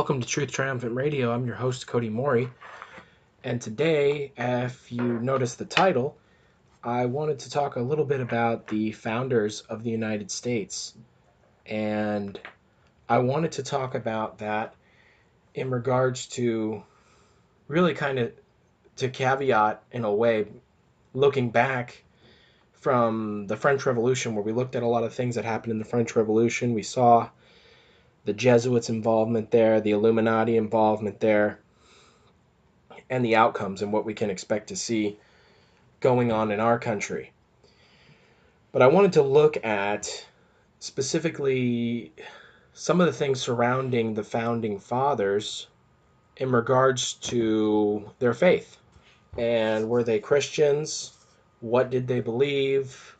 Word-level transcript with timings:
Welcome 0.00 0.22
to 0.22 0.26
Truth 0.26 0.52
Triumphant 0.52 0.94
Radio. 0.94 1.30
I'm 1.30 1.44
your 1.44 1.56
host, 1.56 1.86
Cody 1.86 2.08
Mori. 2.08 2.48
And 3.44 3.60
today, 3.60 4.32
if 4.34 4.90
you 4.90 5.02
notice 5.02 5.56
the 5.56 5.66
title, 5.66 6.16
I 6.82 7.04
wanted 7.04 7.40
to 7.40 7.50
talk 7.50 7.76
a 7.76 7.82
little 7.82 8.06
bit 8.06 8.20
about 8.20 8.66
the 8.66 8.92
founders 8.92 9.60
of 9.60 9.84
the 9.84 9.90
United 9.90 10.30
States. 10.30 10.94
And 11.66 12.40
I 13.10 13.18
wanted 13.18 13.52
to 13.52 13.62
talk 13.62 13.94
about 13.94 14.38
that 14.38 14.74
in 15.54 15.70
regards 15.70 16.28
to 16.28 16.82
really 17.68 17.92
kind 17.92 18.20
of 18.20 18.32
to 18.96 19.10
caveat 19.10 19.82
in 19.92 20.04
a 20.04 20.14
way, 20.14 20.46
looking 21.12 21.50
back 21.50 22.04
from 22.72 23.48
the 23.48 23.56
French 23.58 23.84
Revolution, 23.84 24.34
where 24.34 24.44
we 24.44 24.52
looked 24.52 24.76
at 24.76 24.82
a 24.82 24.88
lot 24.88 25.04
of 25.04 25.12
things 25.12 25.34
that 25.34 25.44
happened 25.44 25.72
in 25.72 25.78
the 25.78 25.84
French 25.84 26.16
Revolution. 26.16 26.72
We 26.72 26.84
saw 26.84 27.28
the 28.24 28.32
Jesuits' 28.32 28.88
involvement 28.88 29.50
there, 29.50 29.80
the 29.80 29.92
Illuminati 29.92 30.56
involvement 30.56 31.20
there, 31.20 31.58
and 33.08 33.24
the 33.24 33.36
outcomes 33.36 33.82
and 33.82 33.92
what 33.92 34.04
we 34.04 34.14
can 34.14 34.30
expect 34.30 34.68
to 34.68 34.76
see 34.76 35.18
going 36.00 36.32
on 36.32 36.50
in 36.50 36.60
our 36.60 36.78
country. 36.78 37.32
But 38.72 38.82
I 38.82 38.86
wanted 38.86 39.14
to 39.14 39.22
look 39.22 39.64
at 39.64 40.26
specifically 40.78 42.12
some 42.72 43.00
of 43.00 43.06
the 43.06 43.12
things 43.12 43.40
surrounding 43.40 44.14
the 44.14 44.22
founding 44.22 44.78
fathers 44.78 45.66
in 46.36 46.52
regards 46.52 47.14
to 47.14 48.10
their 48.18 48.32
faith. 48.32 48.78
And 49.36 49.88
were 49.88 50.02
they 50.02 50.18
Christians? 50.18 51.12
What 51.60 51.90
did 51.90 52.06
they 52.06 52.20
believe? 52.20 53.16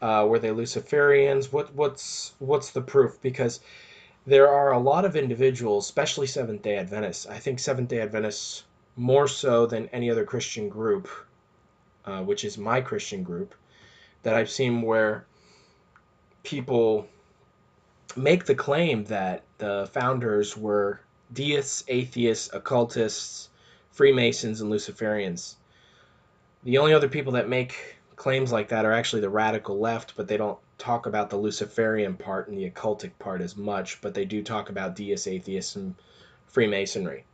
Uh, 0.00 0.26
were 0.28 0.38
they 0.38 0.50
Luciferians? 0.50 1.52
What 1.52 1.74
what's 1.74 2.34
what's 2.38 2.70
the 2.70 2.82
proof? 2.82 3.20
Because 3.22 3.60
there 4.26 4.48
are 4.48 4.72
a 4.72 4.78
lot 4.78 5.04
of 5.04 5.16
individuals, 5.16 5.84
especially 5.84 6.26
Seventh 6.26 6.62
day 6.62 6.76
Adventists. 6.76 7.26
I 7.26 7.38
think 7.38 7.58
Seventh 7.58 7.88
day 7.88 8.00
Adventists, 8.00 8.64
more 8.96 9.28
so 9.28 9.66
than 9.66 9.88
any 9.88 10.10
other 10.10 10.24
Christian 10.24 10.68
group, 10.68 11.08
uh, 12.04 12.22
which 12.22 12.44
is 12.44 12.56
my 12.56 12.80
Christian 12.80 13.22
group, 13.22 13.54
that 14.22 14.34
I've 14.34 14.50
seen 14.50 14.82
where 14.82 15.26
people 16.42 17.06
make 18.16 18.44
the 18.44 18.54
claim 18.54 19.04
that 19.04 19.42
the 19.58 19.88
founders 19.92 20.56
were 20.56 21.00
deists, 21.32 21.84
atheists, 21.88 22.50
occultists, 22.52 23.50
Freemasons, 23.90 24.60
and 24.60 24.72
Luciferians. 24.72 25.54
The 26.62 26.78
only 26.78 26.94
other 26.94 27.08
people 27.08 27.32
that 27.32 27.48
make 27.48 27.98
claims 28.16 28.52
like 28.52 28.68
that 28.68 28.84
are 28.84 28.92
actually 28.92 29.22
the 29.22 29.30
radical 29.30 29.78
left, 29.78 30.16
but 30.16 30.28
they 30.28 30.36
don't 30.36 30.58
talk 30.78 31.06
about 31.06 31.30
the 31.30 31.36
Luciferian 31.36 32.14
part 32.16 32.48
and 32.48 32.58
the 32.58 32.70
occultic 32.70 33.12
part 33.18 33.40
as 33.40 33.56
much, 33.56 34.00
but 34.00 34.14
they 34.14 34.24
do 34.24 34.42
talk 34.42 34.70
about 34.70 34.96
deists, 34.96 35.26
atheists, 35.26 35.76
and 35.76 35.94
Freemasonry. 36.46 37.24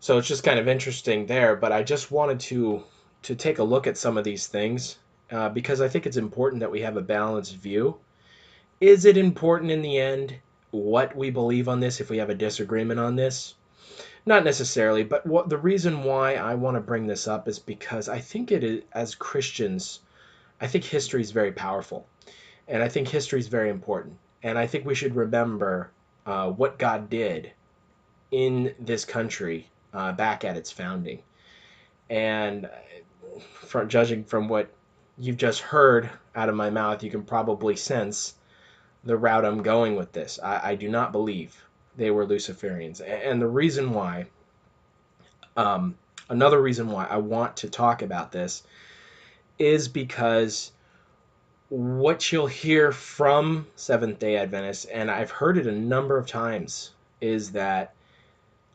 So 0.00 0.18
it's 0.18 0.28
just 0.28 0.44
kind 0.44 0.58
of 0.58 0.68
interesting 0.68 1.26
there. 1.26 1.56
But 1.56 1.72
I 1.72 1.82
just 1.82 2.10
wanted 2.10 2.40
to 2.40 2.84
to 3.22 3.34
take 3.34 3.58
a 3.58 3.64
look 3.64 3.86
at 3.86 3.96
some 3.96 4.16
of 4.16 4.24
these 4.24 4.46
things 4.46 4.98
uh, 5.30 5.48
because 5.48 5.80
I 5.80 5.88
think 5.88 6.06
it's 6.06 6.16
important 6.16 6.60
that 6.60 6.70
we 6.70 6.82
have 6.82 6.96
a 6.96 7.02
balanced 7.02 7.56
view. 7.56 7.96
Is 8.80 9.04
it 9.04 9.16
important 9.16 9.70
in 9.70 9.82
the 9.82 9.98
end 9.98 10.36
what 10.70 11.16
we 11.16 11.30
believe 11.30 11.68
on 11.68 11.80
this 11.80 12.00
if 12.00 12.10
we 12.10 12.18
have 12.18 12.30
a 12.30 12.34
disagreement 12.34 13.00
on 13.00 13.16
this? 13.16 13.54
Not 14.24 14.44
necessarily, 14.44 15.02
but 15.02 15.26
what 15.26 15.48
the 15.48 15.56
reason 15.56 16.04
why 16.04 16.34
I 16.34 16.54
want 16.54 16.76
to 16.76 16.80
bring 16.80 17.06
this 17.06 17.26
up 17.26 17.48
is 17.48 17.58
because 17.58 18.08
I 18.08 18.20
think 18.20 18.52
it 18.52 18.62
is 18.62 18.82
as 18.92 19.14
Christians, 19.14 20.00
I 20.60 20.66
think 20.66 20.84
history 20.84 21.20
is 21.20 21.30
very 21.30 21.52
powerful. 21.52 22.06
And 22.68 22.82
I 22.82 22.88
think 22.88 23.08
history 23.08 23.38
is 23.38 23.48
very 23.48 23.70
important. 23.70 24.16
And 24.42 24.58
I 24.58 24.66
think 24.66 24.84
we 24.84 24.94
should 24.94 25.14
remember 25.14 25.90
uh, 26.24 26.50
what 26.50 26.78
God 26.78 27.08
did 27.08 27.52
in 28.30 28.74
this 28.78 29.04
country 29.04 29.68
uh, 29.92 30.12
back 30.12 30.44
at 30.44 30.56
its 30.56 30.70
founding. 30.70 31.22
And 32.10 32.68
from 33.40 33.88
judging 33.88 34.24
from 34.24 34.48
what 34.48 34.70
you've 35.18 35.36
just 35.36 35.60
heard 35.60 36.10
out 36.34 36.48
of 36.48 36.54
my 36.54 36.70
mouth, 36.70 37.02
you 37.02 37.10
can 37.10 37.22
probably 37.22 37.76
sense 37.76 38.34
the 39.04 39.16
route 39.16 39.44
I'm 39.44 39.62
going 39.62 39.96
with 39.96 40.12
this. 40.12 40.38
I, 40.42 40.70
I 40.70 40.74
do 40.74 40.88
not 40.88 41.12
believe 41.12 41.56
they 41.96 42.10
were 42.10 42.26
Luciferians. 42.26 43.00
And 43.00 43.40
the 43.40 43.48
reason 43.48 43.92
why, 43.92 44.26
um, 45.56 45.96
another 46.28 46.60
reason 46.60 46.88
why 46.88 47.06
I 47.06 47.16
want 47.16 47.58
to 47.58 47.70
talk 47.70 48.02
about 48.02 48.32
this 48.32 48.62
is 49.58 49.88
because 49.88 50.72
what 51.68 52.30
you'll 52.30 52.46
hear 52.46 52.92
from 52.92 53.66
Seventh 53.74 54.18
day 54.18 54.36
Adventists, 54.36 54.84
and 54.86 55.10
I've 55.10 55.30
heard 55.30 55.58
it 55.58 55.66
a 55.66 55.72
number 55.72 56.16
of 56.16 56.26
times, 56.26 56.92
is 57.20 57.52
that 57.52 57.94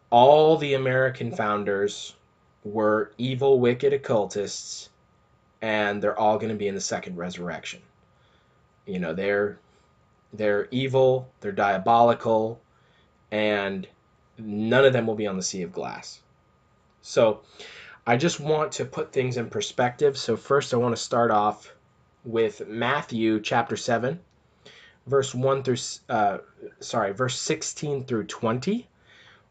all 0.09 0.57
the 0.57 0.73
American 0.73 1.31
founders 1.31 2.15
were 2.63 3.11
evil, 3.17 3.59
wicked 3.59 3.93
occultists, 3.93 4.89
and 5.61 6.01
they're 6.01 6.19
all 6.19 6.37
going 6.37 6.51
to 6.51 6.57
be 6.57 6.67
in 6.67 6.75
the 6.75 6.81
second 6.81 7.15
resurrection. 7.15 7.81
You 8.85 8.99
know, 8.99 9.13
they're 9.13 9.57
they're 10.33 10.67
evil, 10.71 11.29
they're 11.39 11.51
diabolical, 11.51 12.59
and 13.31 13.87
none 14.37 14.85
of 14.85 14.93
them 14.93 15.07
will 15.07 15.15
be 15.15 15.27
on 15.27 15.37
the 15.37 15.43
sea 15.43 15.61
of 15.61 15.71
glass. 15.71 16.21
So, 17.01 17.41
I 18.05 18.17
just 18.17 18.39
want 18.39 18.71
to 18.73 18.85
put 18.85 19.11
things 19.11 19.37
in 19.37 19.49
perspective. 19.49 20.17
So, 20.17 20.35
first, 20.35 20.73
I 20.73 20.77
want 20.77 20.95
to 20.95 21.01
start 21.01 21.31
off 21.31 21.73
with 22.23 22.67
Matthew 22.67 23.39
chapter 23.41 23.75
7, 23.75 24.19
verse 25.07 25.33
1 25.33 25.63
through, 25.63 25.77
uh, 26.09 26.39
sorry, 26.79 27.13
verse 27.13 27.39
16 27.39 28.05
through 28.05 28.25
20, 28.25 28.87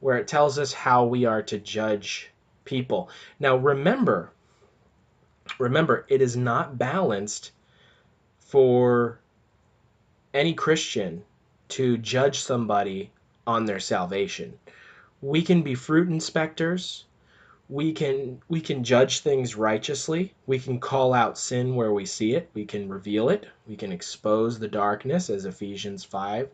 where 0.00 0.18
it 0.18 0.28
tells 0.28 0.58
us 0.58 0.72
how 0.72 1.04
we 1.04 1.24
are 1.24 1.42
to 1.42 1.58
judge 1.58 2.30
people. 2.64 3.10
Now, 3.38 3.56
remember, 3.56 4.32
remember, 5.58 6.06
it 6.08 6.22
is 6.22 6.36
not 6.36 6.78
balanced 6.78 7.52
for 8.38 9.20
any 10.32 10.54
Christian 10.54 11.24
to 11.68 11.96
judge 11.98 12.40
somebody 12.40 13.10
on 13.46 13.64
their 13.64 13.80
salvation. 13.80 14.58
We 15.20 15.42
can 15.42 15.62
be 15.62 15.74
fruit 15.74 16.08
inspectors 16.08 17.04
we 17.70 17.92
can 17.92 18.42
we 18.48 18.60
can 18.60 18.82
judge 18.82 19.20
things 19.20 19.54
righteously. 19.54 20.34
We 20.44 20.58
can 20.58 20.80
call 20.80 21.14
out 21.14 21.38
sin 21.38 21.76
where 21.76 21.92
we 21.92 22.04
see 22.04 22.34
it. 22.34 22.50
We 22.52 22.64
can 22.64 22.88
reveal 22.88 23.28
it. 23.28 23.46
We 23.64 23.76
can 23.76 23.92
expose 23.92 24.58
the 24.58 24.66
darkness 24.66 25.30
as 25.30 25.44
ephesians 25.44 26.02
5 26.02 26.50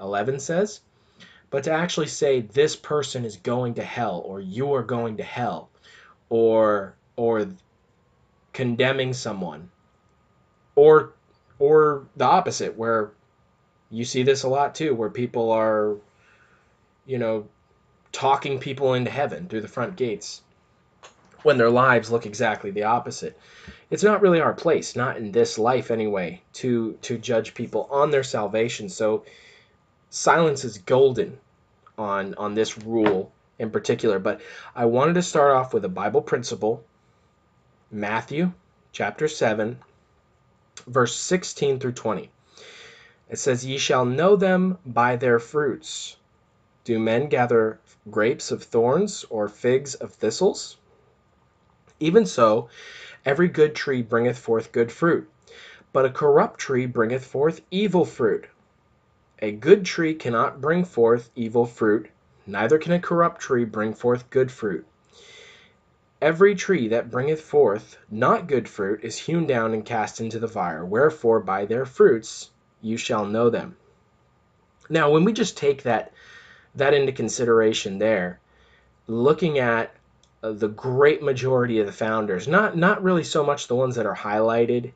11 0.00 0.38
says. 0.38 0.80
But 1.50 1.64
to 1.64 1.72
actually 1.72 2.06
say 2.06 2.42
this 2.42 2.76
person 2.76 3.24
is 3.24 3.36
going 3.38 3.74
to 3.74 3.82
hell 3.82 4.22
or 4.24 4.40
you 4.40 4.72
are 4.74 4.84
going 4.84 5.16
to 5.16 5.24
hell 5.24 5.68
or 6.28 6.94
or 7.16 7.48
condemning 8.52 9.14
someone 9.14 9.68
or 10.76 11.12
or 11.58 12.06
the 12.16 12.24
opposite 12.24 12.76
where 12.76 13.10
you 13.90 14.04
see 14.04 14.22
this 14.22 14.44
a 14.44 14.48
lot 14.48 14.76
too 14.76 14.94
where 14.94 15.10
people 15.10 15.50
are 15.50 15.96
you 17.04 17.18
know 17.18 17.48
talking 18.12 18.60
people 18.60 18.94
into 18.94 19.10
heaven 19.10 19.48
through 19.48 19.60
the 19.60 19.68
front 19.68 19.96
gates 19.96 20.42
when 21.42 21.58
their 21.58 21.70
lives 21.70 22.10
look 22.10 22.26
exactly 22.26 22.70
the 22.70 22.84
opposite. 22.84 23.38
It's 23.90 24.02
not 24.02 24.22
really 24.22 24.40
our 24.40 24.54
place, 24.54 24.96
not 24.96 25.16
in 25.16 25.32
this 25.32 25.58
life 25.58 25.90
anyway, 25.90 26.42
to 26.54 26.98
to 27.02 27.18
judge 27.18 27.54
people 27.54 27.88
on 27.90 28.10
their 28.10 28.22
salvation. 28.22 28.88
So 28.88 29.24
silence 30.10 30.64
is 30.64 30.78
golden 30.78 31.38
on 31.98 32.34
on 32.34 32.54
this 32.54 32.78
rule 32.78 33.32
in 33.58 33.70
particular, 33.70 34.18
but 34.18 34.40
I 34.74 34.86
wanted 34.86 35.14
to 35.14 35.22
start 35.22 35.52
off 35.52 35.74
with 35.74 35.84
a 35.84 35.88
Bible 35.88 36.22
principle, 36.22 36.84
Matthew 37.90 38.52
chapter 38.92 39.28
7 39.28 39.78
verse 40.86 41.14
16 41.14 41.78
through 41.78 41.92
20. 41.92 42.30
It 43.30 43.38
says, 43.38 43.64
Ye 43.64 43.78
shall 43.78 44.04
know 44.04 44.36
them 44.36 44.78
by 44.84 45.16
their 45.16 45.38
fruits. 45.38 46.16
Do 46.84 46.98
men 46.98 47.28
gather 47.28 47.78
grapes 48.10 48.50
of 48.50 48.64
thorns 48.64 49.24
or 49.30 49.48
figs 49.48 49.94
of 49.94 50.12
thistles? 50.12 50.76
Even 52.02 52.26
so, 52.26 52.68
every 53.24 53.46
good 53.46 53.76
tree 53.76 54.02
bringeth 54.02 54.36
forth 54.36 54.72
good 54.72 54.90
fruit, 54.90 55.30
but 55.92 56.04
a 56.04 56.10
corrupt 56.10 56.58
tree 56.58 56.84
bringeth 56.84 57.24
forth 57.24 57.60
evil 57.70 58.04
fruit. 58.04 58.46
A 59.38 59.52
good 59.52 59.84
tree 59.84 60.12
cannot 60.12 60.60
bring 60.60 60.84
forth 60.84 61.30
evil 61.36 61.64
fruit, 61.64 62.10
neither 62.44 62.76
can 62.76 62.90
a 62.90 62.98
corrupt 62.98 63.40
tree 63.40 63.64
bring 63.64 63.94
forth 63.94 64.28
good 64.30 64.50
fruit. 64.50 64.84
Every 66.20 66.56
tree 66.56 66.88
that 66.88 67.08
bringeth 67.08 67.40
forth 67.40 67.98
not 68.10 68.48
good 68.48 68.68
fruit 68.68 69.04
is 69.04 69.16
hewn 69.18 69.46
down 69.46 69.72
and 69.72 69.84
cast 69.84 70.20
into 70.20 70.40
the 70.40 70.48
fire. 70.48 70.84
Wherefore, 70.84 71.38
by 71.38 71.66
their 71.66 71.86
fruits 71.86 72.50
you 72.80 72.96
shall 72.96 73.24
know 73.24 73.48
them. 73.48 73.76
Now, 74.90 75.08
when 75.08 75.22
we 75.22 75.32
just 75.32 75.56
take 75.56 75.84
that 75.84 76.12
that 76.74 76.94
into 76.94 77.12
consideration 77.12 77.98
there, 77.98 78.40
looking 79.06 79.60
at 79.60 79.94
the 80.42 80.68
great 80.68 81.22
majority 81.22 81.78
of 81.78 81.86
the 81.86 81.92
founders, 81.92 82.48
not 82.48 82.76
not 82.76 83.02
really 83.02 83.22
so 83.22 83.44
much 83.44 83.68
the 83.68 83.76
ones 83.76 83.94
that 83.94 84.06
are 84.06 84.16
highlighted 84.16 84.92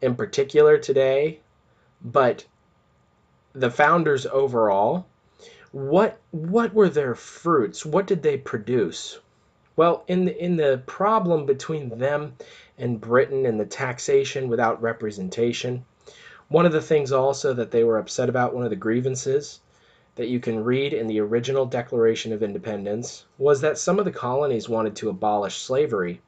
in 0.00 0.16
particular 0.16 0.76
today, 0.76 1.38
but 2.04 2.44
the 3.52 3.70
founders 3.70 4.26
overall, 4.26 5.06
what 5.70 6.18
what 6.32 6.74
were 6.74 6.88
their 6.88 7.14
fruits? 7.14 7.86
What 7.86 8.08
did 8.08 8.22
they 8.22 8.36
produce? 8.36 9.18
Well, 9.76 10.04
in 10.08 10.26
the, 10.26 10.44
in 10.44 10.56
the 10.56 10.82
problem 10.84 11.46
between 11.46 11.98
them 11.98 12.34
and 12.76 13.00
Britain 13.00 13.46
and 13.46 13.58
the 13.58 13.64
taxation 13.64 14.48
without 14.48 14.82
representation, 14.82 15.84
one 16.48 16.66
of 16.66 16.72
the 16.72 16.82
things 16.82 17.10
also 17.10 17.54
that 17.54 17.70
they 17.70 17.84
were 17.84 17.98
upset 17.98 18.28
about, 18.28 18.54
one 18.54 18.64
of 18.64 18.70
the 18.70 18.76
grievances 18.76 19.60
that 20.16 20.28
you 20.28 20.40
can 20.40 20.62
read 20.62 20.92
in 20.92 21.06
the 21.06 21.20
original 21.20 21.66
Declaration 21.66 22.32
of 22.32 22.42
Independence, 22.42 23.24
was 23.38 23.60
that 23.60 23.78
some 23.78 23.98
of 23.98 24.04
the 24.04 24.12
colonies 24.12 24.68
wanted 24.68 24.94
to 24.96 25.08
abolish 25.08 25.60
slavery. 25.60 26.20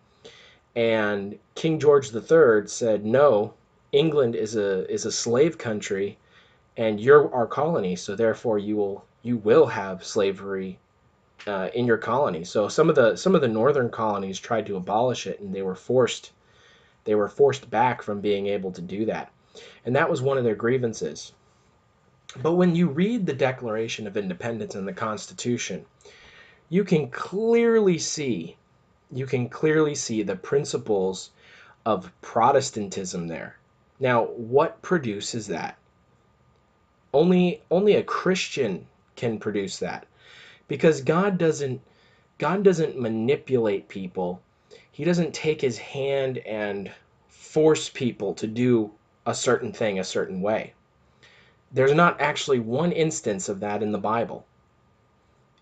And 0.75 1.39
King 1.55 1.79
George 1.79 2.15
III 2.15 2.67
said, 2.67 3.05
no, 3.05 3.55
England 3.93 4.35
is 4.35 4.57
a, 4.57 4.91
is 4.91 5.05
a 5.05 5.13
slave 5.13 5.59
country 5.59 6.19
and 6.77 7.01
you're 7.01 7.33
our 7.33 7.47
colony, 7.47 7.97
so 7.97 8.17
therefore 8.17 8.59
you 8.59 8.77
will 8.77 9.05
you 9.23 9.37
will 9.39 9.67
have 9.67 10.05
slavery 10.05 10.79
uh, 11.47 11.69
in 11.75 11.87
your 11.87 11.97
colony. 11.97 12.45
So 12.45 12.69
some 12.69 12.89
of 12.89 12.97
the 12.97 13.17
some 13.17 13.35
of 13.35 13.41
the 13.41 13.49
northern 13.49 13.91
colonies 13.91 14.39
tried 14.39 14.67
to 14.67 14.77
abolish 14.77 15.27
it, 15.27 15.41
and 15.41 15.55
they 15.55 15.63
were 15.63 15.77
forced 15.77 16.33
they 17.05 17.15
were 17.15 17.29
forced 17.29 17.71
back 17.71 18.03
from 18.03 18.21
being 18.21 18.47
able 18.47 18.73
to 18.73 18.81
do 18.83 19.05
that, 19.07 19.31
and 19.85 19.95
that 19.95 20.11
was 20.11 20.23
one 20.23 20.39
of 20.39 20.45
their 20.45 20.55
grievances. 20.55 21.33
But 22.43 22.55
when 22.55 22.75
you 22.75 22.89
read 22.89 23.27
the 23.27 23.33
Declaration 23.33 24.09
of 24.09 24.17
Independence 24.17 24.75
and 24.75 24.89
the 24.89 24.93
Constitution, 24.93 25.87
you 26.69 26.83
can 26.83 27.09
clearly 27.09 27.97
see 27.99 28.57
you 29.13 29.27
can 29.27 29.49
clearly 29.49 29.95
see 29.95 30.25
the 30.25 30.35
principles 30.35 31.31
of 31.87 32.11
Protestantism 32.23 33.29
there. 33.29 33.57
Now, 34.01 34.25
what 34.25 34.83
produces 34.83 35.47
that? 35.47 35.79
Only 37.13 37.63
only 37.71 37.95
a 37.95 38.03
Christian 38.03 38.89
can 39.15 39.39
produce 39.39 39.79
that 39.79 40.07
because 40.67 41.03
God 41.03 41.39
doesn't 41.39 41.81
God 42.39 42.65
doesn't 42.65 42.99
manipulate 42.99 43.89
people. 43.89 44.43
He 44.91 45.05
doesn't 45.05 45.35
take 45.35 45.61
his 45.61 45.79
hand 45.79 46.39
and 46.39 46.91
force 47.29 47.89
people 47.89 48.35
to 48.35 48.49
do 48.49 48.91
a 49.25 49.35
certain 49.35 49.73
thing 49.73 50.01
a 50.01 50.05
certain 50.05 50.43
way. 50.43 50.75
There's 51.73 51.95
not 51.95 52.21
actually 52.21 52.61
one 52.61 52.93
instance 52.93 53.49
of 53.49 53.61
that 53.61 53.83
in 53.83 53.93
the 53.93 53.99
Bible. 53.99 54.47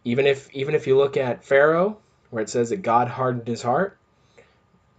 Even 0.05 0.27
if 0.27 0.51
even 0.53 0.75
if 0.75 0.87
you 0.87 0.97
look 0.97 1.17
at 1.17 1.45
Pharaoh 1.45 1.99
where 2.31 2.43
it 2.43 2.49
says 2.49 2.71
that 2.71 2.83
God 2.83 3.09
hardened 3.09 3.47
his 3.47 3.63
heart, 3.63 3.99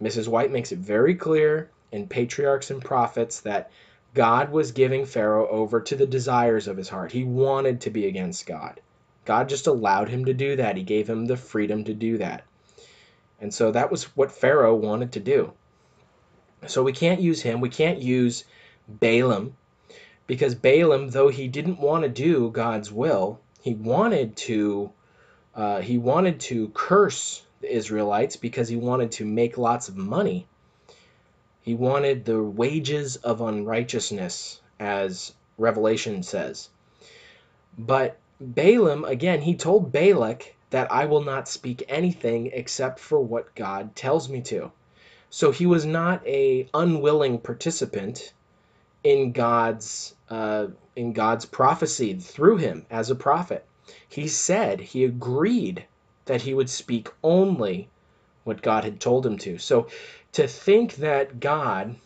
Mrs. 0.00 0.28
White 0.28 0.52
makes 0.52 0.70
it 0.70 0.78
very 0.78 1.14
clear 1.14 1.68
in 1.90 2.06
Patriarchs 2.06 2.70
and 2.70 2.84
Prophets 2.84 3.40
that 3.40 3.70
God 4.14 4.52
was 4.52 4.70
giving 4.70 5.04
Pharaoh 5.04 5.48
over 5.48 5.80
to 5.80 5.96
the 5.96 6.06
desires 6.06 6.68
of 6.68 6.76
his 6.76 6.88
heart. 6.88 7.10
He 7.10 7.24
wanted 7.24 7.80
to 7.82 7.90
be 7.90 8.06
against 8.06 8.46
God. 8.46 8.80
God 9.24 9.48
just 9.48 9.66
allowed 9.66 10.08
him 10.08 10.24
to 10.26 10.34
do 10.34 10.56
that. 10.56 10.76
He 10.76 10.84
gave 10.84 11.08
him 11.08 11.26
the 11.26 11.36
freedom 11.36 11.84
to 11.84 11.94
do 11.94 12.18
that. 12.18 12.44
And 13.40 13.52
so 13.52 13.72
that 13.72 13.90
was 13.90 14.04
what 14.16 14.30
Pharaoh 14.30 14.76
wanted 14.76 15.12
to 15.12 15.20
do. 15.20 15.52
So 16.66 16.82
we 16.82 16.92
can't 16.92 17.20
use 17.20 17.42
him. 17.42 17.60
We 17.60 17.68
can't 17.68 18.00
use 18.00 18.44
Balaam 18.88 19.56
because 20.26 20.54
Balaam, 20.54 21.10
though 21.10 21.28
he 21.28 21.48
didn't 21.48 21.80
want 21.80 22.04
to 22.04 22.08
do 22.08 22.50
God's 22.50 22.90
will, 22.90 23.40
he 23.60 23.74
wanted 23.74 24.36
to 24.36 24.90
uh, 25.54 25.80
he 25.80 25.98
wanted 25.98 26.40
to 26.40 26.68
curse 26.70 27.42
the 27.60 27.74
Israelites 27.74 28.36
because 28.36 28.68
he 28.68 28.76
wanted 28.76 29.12
to 29.12 29.24
make 29.24 29.56
lots 29.56 29.88
of 29.88 29.96
money. 29.96 30.46
He 31.62 31.74
wanted 31.74 32.24
the 32.24 32.42
wages 32.42 33.16
of 33.16 33.40
unrighteousness, 33.40 34.60
as 34.80 35.32
Revelation 35.56 36.22
says. 36.22 36.68
But 37.78 38.18
Balaam, 38.40 39.04
again, 39.04 39.40
he 39.40 39.54
told 39.54 39.92
Balak 39.92 40.54
that 40.70 40.90
I 40.90 41.06
will 41.06 41.22
not 41.22 41.48
speak 41.48 41.84
anything 41.88 42.50
except 42.52 42.98
for 42.98 43.20
what 43.20 43.54
God 43.54 43.94
tells 43.94 44.28
me 44.28 44.40
to. 44.42 44.72
So 45.30 45.52
he 45.52 45.66
was 45.66 45.86
not 45.86 46.26
a 46.26 46.68
unwilling 46.74 47.38
participant 47.38 48.32
in 49.04 49.32
God's 49.32 50.14
uh, 50.30 50.68
in 50.96 51.12
God's 51.12 51.44
prophecy 51.44 52.14
through 52.14 52.56
him 52.56 52.86
as 52.90 53.10
a 53.10 53.14
prophet. 53.14 53.64
He 54.08 54.26
said 54.26 54.80
he 54.80 55.04
agreed 55.04 55.84
that 56.24 56.42
he 56.42 56.54
would 56.54 56.70
speak 56.70 57.10
only 57.22 57.88
what 58.44 58.62
God 58.62 58.84
had 58.84 59.00
told 59.00 59.26
him 59.26 59.38
to. 59.38 59.58
So 59.58 59.88
to 60.32 60.48
think 60.48 60.96
that 60.96 61.40
God 61.40 61.96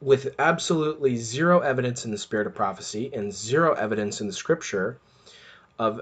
with 0.00 0.34
absolutely 0.38 1.16
zero 1.16 1.60
evidence 1.60 2.04
in 2.04 2.10
the 2.10 2.18
spirit 2.18 2.46
of 2.46 2.54
prophecy 2.54 3.10
and 3.12 3.32
zero 3.32 3.72
evidence 3.74 4.20
in 4.20 4.26
the 4.26 4.32
scripture 4.32 4.98
of 5.78 6.00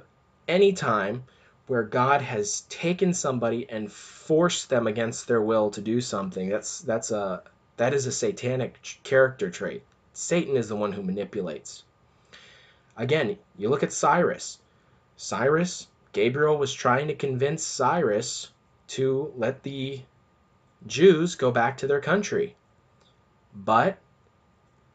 any 0.49 0.73
time 0.73 1.25
where 1.67 1.83
God 1.83 2.23
has 2.23 2.63
taken 2.63 3.13
somebody 3.13 3.69
and 3.69 3.91
forced 3.91 4.69
them 4.69 4.87
against 4.87 5.27
their 5.27 5.43
will 5.43 5.71
to 5.71 5.81
do 5.81 6.01
something. 6.01 6.49
That's 6.49 6.81
that's 6.81 7.11
a 7.11 7.43
that 7.77 7.95
is 7.95 8.07
a 8.07 8.13
satanic 8.13 8.79
character 9.03 9.51
trait. 9.51 9.83
Satan 10.13 10.57
is 10.57 10.69
the 10.69 10.77
one 10.77 10.93
who 10.93 11.03
manipulates. 11.03 11.85
Again, 12.97 13.39
you 13.59 13.69
look 13.69 13.83
at 13.83 13.93
Cyrus. 13.93 14.59
Cyrus, 15.17 15.89
Gabriel 16.13 16.57
was 16.57 16.73
trying 16.73 17.09
to 17.09 17.15
convince 17.15 17.65
Cyrus 17.65 18.51
to 18.89 19.33
let 19.37 19.63
the 19.63 20.01
Jews 20.87 21.35
go 21.35 21.51
back 21.51 21.77
to 21.79 21.87
their 21.87 22.01
country. 22.01 22.55
But 23.55 23.99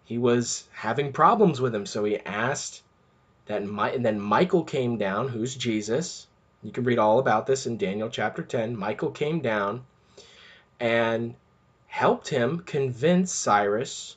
he 0.05 0.17
was 0.17 0.67
having 0.73 1.13
problems 1.13 1.61
with 1.61 1.75
him, 1.75 1.85
so 1.85 2.03
he 2.03 2.17
asked 2.19 2.81
that 3.45 3.65
My- 3.65 3.91
and 3.91 4.05
then 4.05 4.19
Michael 4.19 4.63
came 4.63 4.97
down, 4.97 5.27
who's 5.27 5.55
Jesus. 5.55 6.27
You 6.63 6.71
can 6.71 6.83
read 6.83 6.99
all 6.99 7.19
about 7.19 7.45
this 7.45 7.65
in 7.65 7.77
Daniel 7.77 8.09
chapter 8.09 8.43
10. 8.43 8.75
Michael 8.75 9.11
came 9.11 9.41
down 9.41 9.85
and 10.79 11.35
helped 11.91 12.29
him 12.29 12.61
convince 12.61 13.33
Cyrus 13.33 14.15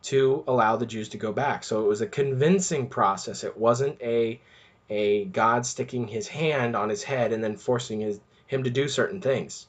to 0.00 0.42
allow 0.48 0.76
the 0.76 0.86
Jews 0.86 1.10
to 1.10 1.18
go 1.18 1.32
back. 1.32 1.62
So 1.62 1.82
it 1.82 1.86
was 1.86 2.00
a 2.00 2.06
convincing 2.06 2.88
process. 2.88 3.44
It 3.44 3.58
wasn't 3.58 4.00
a 4.00 4.40
a 4.88 5.26
God 5.26 5.66
sticking 5.66 6.08
his 6.08 6.26
hand 6.28 6.74
on 6.74 6.88
his 6.88 7.02
head 7.02 7.32
and 7.32 7.44
then 7.44 7.56
forcing 7.56 8.00
his, 8.00 8.20
him 8.46 8.64
to 8.64 8.70
do 8.70 8.88
certain 8.88 9.20
things. 9.20 9.66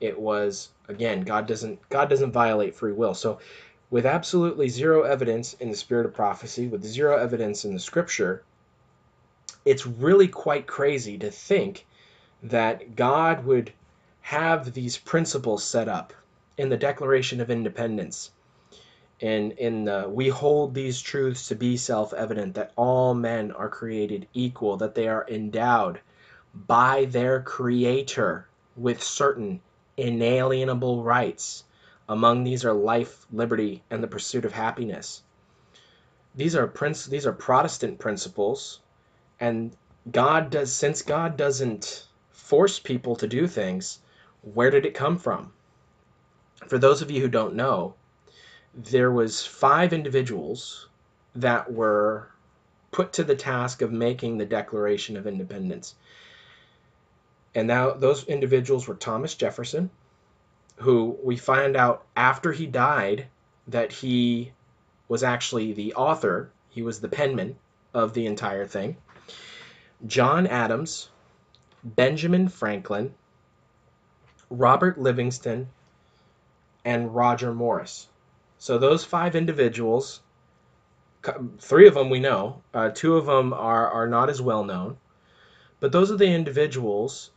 It 0.00 0.20
was 0.20 0.68
again, 0.86 1.22
God 1.22 1.46
doesn't 1.46 1.88
God 1.88 2.10
doesn't 2.10 2.30
violate 2.30 2.74
free 2.74 2.92
will. 2.92 3.14
So 3.14 3.40
with 3.88 4.04
absolutely 4.04 4.68
zero 4.68 5.04
evidence 5.04 5.54
in 5.54 5.70
the 5.70 5.76
spirit 5.76 6.04
of 6.04 6.12
prophecy, 6.12 6.68
with 6.68 6.84
zero 6.84 7.16
evidence 7.16 7.64
in 7.64 7.72
the 7.72 7.80
scripture, 7.80 8.42
it's 9.64 9.86
really 9.86 10.28
quite 10.28 10.66
crazy 10.66 11.16
to 11.18 11.30
think 11.30 11.86
that 12.42 12.96
God 12.96 13.46
would 13.46 13.72
have 14.20 14.74
these 14.74 14.98
principles 14.98 15.64
set 15.64 15.88
up 15.88 16.12
in 16.60 16.68
the 16.68 16.76
Declaration 16.76 17.40
of 17.40 17.50
Independence. 17.50 18.30
And 19.20 19.52
in 19.52 19.84
the, 19.84 20.06
we 20.08 20.28
hold 20.28 20.74
these 20.74 21.00
truths 21.00 21.48
to 21.48 21.54
be 21.54 21.78
self-evident 21.78 22.54
that 22.54 22.72
all 22.76 23.14
men 23.14 23.50
are 23.52 23.70
created 23.70 24.28
equal, 24.34 24.76
that 24.76 24.94
they 24.94 25.08
are 25.08 25.26
endowed 25.28 26.00
by 26.54 27.06
their 27.06 27.40
creator 27.40 28.46
with 28.76 29.02
certain 29.02 29.60
inalienable 29.96 31.02
rights 31.02 31.64
among 32.08 32.44
these 32.44 32.64
are 32.64 32.74
life, 32.74 33.26
liberty, 33.32 33.82
and 33.90 34.02
the 34.02 34.08
pursuit 34.08 34.44
of 34.44 34.52
happiness. 34.52 35.22
These 36.34 36.56
are 36.56 36.66
prince 36.66 37.06
these 37.06 37.26
are 37.26 37.32
Protestant 37.32 37.98
principles, 37.98 38.80
and 39.38 39.74
God 40.10 40.50
does 40.50 40.72
since 40.72 41.02
God 41.02 41.36
doesn't 41.36 42.06
force 42.30 42.78
people 42.78 43.16
to 43.16 43.26
do 43.26 43.46
things, 43.46 44.00
where 44.42 44.70
did 44.70 44.84
it 44.86 44.94
come 44.94 45.18
from? 45.18 45.52
For 46.66 46.78
those 46.78 47.02
of 47.02 47.10
you 47.10 47.20
who 47.20 47.28
don't 47.28 47.54
know, 47.54 47.94
there 48.74 49.10
was 49.10 49.44
five 49.44 49.92
individuals 49.92 50.88
that 51.34 51.72
were 51.72 52.28
put 52.92 53.12
to 53.14 53.24
the 53.24 53.36
task 53.36 53.82
of 53.82 53.92
making 53.92 54.38
the 54.38 54.46
Declaration 54.46 55.16
of 55.16 55.26
Independence. 55.26 55.94
And 57.54 57.66
now 57.66 57.92
those 57.92 58.24
individuals 58.24 58.86
were 58.86 58.94
Thomas 58.94 59.34
Jefferson, 59.34 59.90
who 60.76 61.18
we 61.22 61.36
find 61.36 61.76
out 61.76 62.04
after 62.16 62.52
he 62.52 62.66
died 62.66 63.26
that 63.68 63.92
he 63.92 64.52
was 65.08 65.22
actually 65.22 65.72
the 65.72 65.94
author, 65.94 66.50
he 66.68 66.82
was 66.82 67.00
the 67.00 67.08
penman 67.08 67.56
of 67.92 68.14
the 68.14 68.26
entire 68.26 68.66
thing. 68.66 68.96
John 70.06 70.46
Adams, 70.46 71.10
Benjamin 71.82 72.48
Franklin, 72.48 73.14
Robert 74.48 74.98
Livingston, 74.98 75.68
and 76.84 77.14
Roger 77.14 77.52
Morris. 77.52 78.08
So 78.58 78.78
those 78.78 79.04
five 79.04 79.36
individuals, 79.36 80.20
three 81.58 81.88
of 81.88 81.94
them 81.94 82.10
we 82.10 82.20
know, 82.20 82.62
uh, 82.74 82.90
two 82.90 83.16
of 83.16 83.26
them 83.26 83.52
are, 83.52 83.88
are 83.88 84.06
not 84.06 84.28
as 84.30 84.40
well 84.40 84.64
known, 84.64 84.96
but 85.80 85.92
those 85.92 86.10
are 86.10 86.16
the 86.16 86.26
individuals 86.26 87.30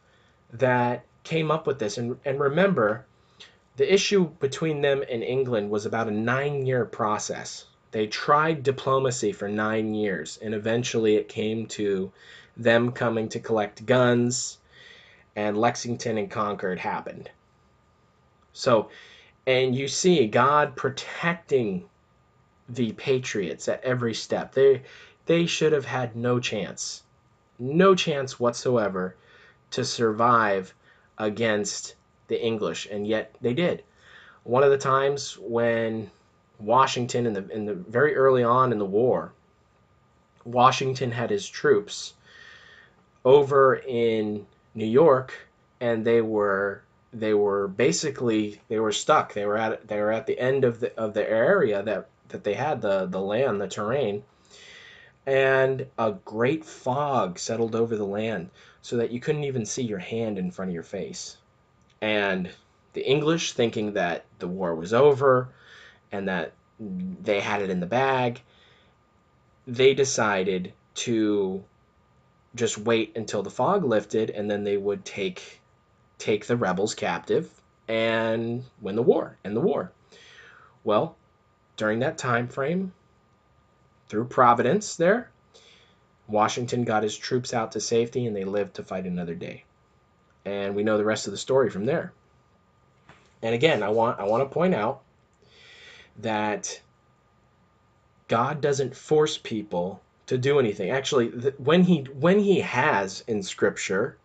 that 0.54 1.06
came 1.24 1.52
up 1.52 1.66
with 1.66 1.80
this. 1.80 1.98
And, 1.98 2.18
and 2.26 2.40
remember, 2.40 3.06
the 3.76 3.92
issue 3.92 4.30
between 4.40 4.82
them 4.82 5.04
and 5.10 5.24
England 5.24 5.70
was 5.70 5.86
about 5.86 6.08
a 6.08 6.12
nine 6.12 6.66
year 6.66 6.86
process 6.86 7.66
They 7.94 8.08
tried 8.08 8.64
diplomacy 8.64 9.34
for 9.34 9.48
nine 9.48 9.94
years, 9.94 10.40
and 10.42 10.56
eventually 10.56 11.16
it 11.16 11.30
came 11.30 11.68
to 11.68 12.12
them 12.58 12.92
coming 12.92 13.30
to 13.30 13.40
collect 13.40 13.86
guns, 13.86 14.58
and 15.36 15.56
Lexington 15.56 16.18
and 16.18 16.30
Concord 16.30 16.80
happened. 16.80 17.30
So, 18.52 18.90
and 19.46 19.76
you 19.76 19.88
see 19.88 20.28
God 20.28 20.76
protecting 20.76 21.86
the 22.70 22.94
Patriots 22.94 23.68
at 23.68 23.84
every 23.84 24.14
step. 24.14 24.54
They 24.54 24.84
they 25.26 25.46
should 25.46 25.74
have 25.74 25.86
had 25.86 26.16
no 26.16 26.40
chance, 26.40 27.04
no 27.60 27.96
chance 27.96 28.40
whatsoever 28.40 29.16
to 29.72 29.86
survive 29.86 30.74
against 31.18 31.96
the 32.28 32.42
English, 32.42 32.88
and 32.90 33.08
yet 33.08 33.36
they 33.42 33.54
did. 33.54 33.84
One 34.44 34.64
of 34.64 34.72
the 34.72 34.78
times 34.78 35.38
when 35.40 36.12
Washington 36.60 37.26
in 37.26 37.34
the 37.34 37.48
in 37.50 37.66
the 37.66 37.74
very 37.74 38.16
early 38.16 38.44
on 38.44 38.72
in 38.72 38.80
the 38.80 38.86
war, 38.86 39.34
Washington 40.46 41.12
had 41.12 41.30
his 41.30 41.48
troops 41.48 42.14
over 43.26 43.76
in 43.76 44.46
New 44.76 44.86
York, 44.86 45.34
and 45.80 46.06
they 46.06 46.22
were 46.22 46.82
they 47.13 47.34
were 47.34 47.67
basically 47.67 48.62
they 48.67 48.79
were 48.79 48.91
stuck. 48.91 49.34
They 49.34 49.46
were 49.46 49.58
at 49.58 49.88
they 49.88 50.00
were 50.00 50.12
at 50.12 50.25
the 50.25 50.38
end 50.39 50.63
of 50.63 50.79
the 50.79 50.98
of 50.98 51.13
the 51.13 51.29
area 51.29 51.84
that 51.84 52.08
that 52.29 52.43
they 52.43 52.55
had 52.55 52.82
the 52.82 53.05
the 53.05 53.22
land, 53.22 53.62
the 53.62 53.67
terrain, 53.67 54.24
and 55.25 55.86
a 55.98 56.13
great 56.25 56.65
fog 56.65 57.38
settled 57.39 57.75
over 57.75 57.96
the 57.96 58.05
land 58.05 58.50
so 58.82 58.98
that 58.98 59.12
you 59.12 59.20
couldn't 59.20 59.43
even 59.43 59.65
see 59.65 59.84
your 59.84 60.00
hand 60.00 60.38
in 60.38 60.51
front 60.51 60.70
of 60.70 60.74
your 60.74 60.84
face. 60.84 61.38
And 62.01 62.50
the 62.93 63.08
English, 63.08 63.53
thinking 63.53 63.93
that 63.93 64.25
the 64.39 64.48
war 64.48 64.75
was 64.75 64.93
over 64.93 65.50
and 66.12 66.27
that 66.27 66.53
they 66.79 67.39
had 67.39 67.62
it 67.62 67.70
in 67.70 67.79
the 67.79 67.86
bag, 67.86 68.41
they 69.67 69.93
decided 69.93 70.74
to 70.96 71.63
just 72.55 72.77
wait 72.77 73.15
until 73.15 73.41
the 73.41 73.50
fog 73.50 73.84
lifted 73.84 74.29
and 74.29 74.50
then 74.50 74.63
they 74.63 74.77
would 74.77 75.05
take 75.05 75.62
take 76.24 76.46
the 76.46 76.56
rebels 76.56 76.96
captive 76.96 77.51
and 77.89 78.63
win 78.82 78.96
the 78.96 79.01
war 79.01 79.38
end 79.44 79.58
the 79.58 79.62
war. 79.62 79.92
Well 80.86 81.18
during 81.75 82.00
that 82.00 82.18
time 82.18 82.48
frame 82.48 82.94
through 84.08 84.24
providence 84.25 84.96
there 84.96 85.30
washington 86.27 86.86
got 86.86 87.03
his 87.03 87.18
troops 87.18 87.53
out 87.53 87.74
to 87.74 87.82
safety 87.82 88.25
and 88.25 88.36
they 88.36 88.46
lived 88.46 88.75
to 88.75 88.84
fight 88.84 89.06
another 89.06 89.36
day. 89.36 89.65
And 90.46 90.75
we 90.75 90.84
know 90.84 90.98
the 90.98 91.03
rest 91.03 91.27
of 91.27 91.32
the 91.32 91.38
story 91.38 91.70
from 91.70 91.86
there. 91.86 92.13
And 93.42 93.53
again 93.53 93.84
i 93.84 93.89
want 93.89 94.18
i 94.18 94.24
want 94.24 94.50
to 94.50 94.53
point 94.53 94.74
out 94.74 95.01
that 96.20 96.80
god 98.30 98.62
doesn't 98.62 98.96
force 98.96 99.38
people 99.38 100.01
to 100.27 100.38
do 100.38 100.58
anything. 100.58 100.89
Actually 100.89 101.27
when 101.58 101.84
he 101.84 102.03
when 102.03 102.39
he 102.39 102.62
has 102.62 103.25
in 103.27 103.44
scripture 103.44 104.15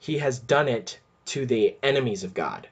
he 0.00 0.18
has 0.18 0.38
done 0.38 0.66
it 0.66 0.98
to 1.26 1.46
the 1.46 1.76
enemies 1.82 2.24
of 2.24 2.34
god. 2.34 2.68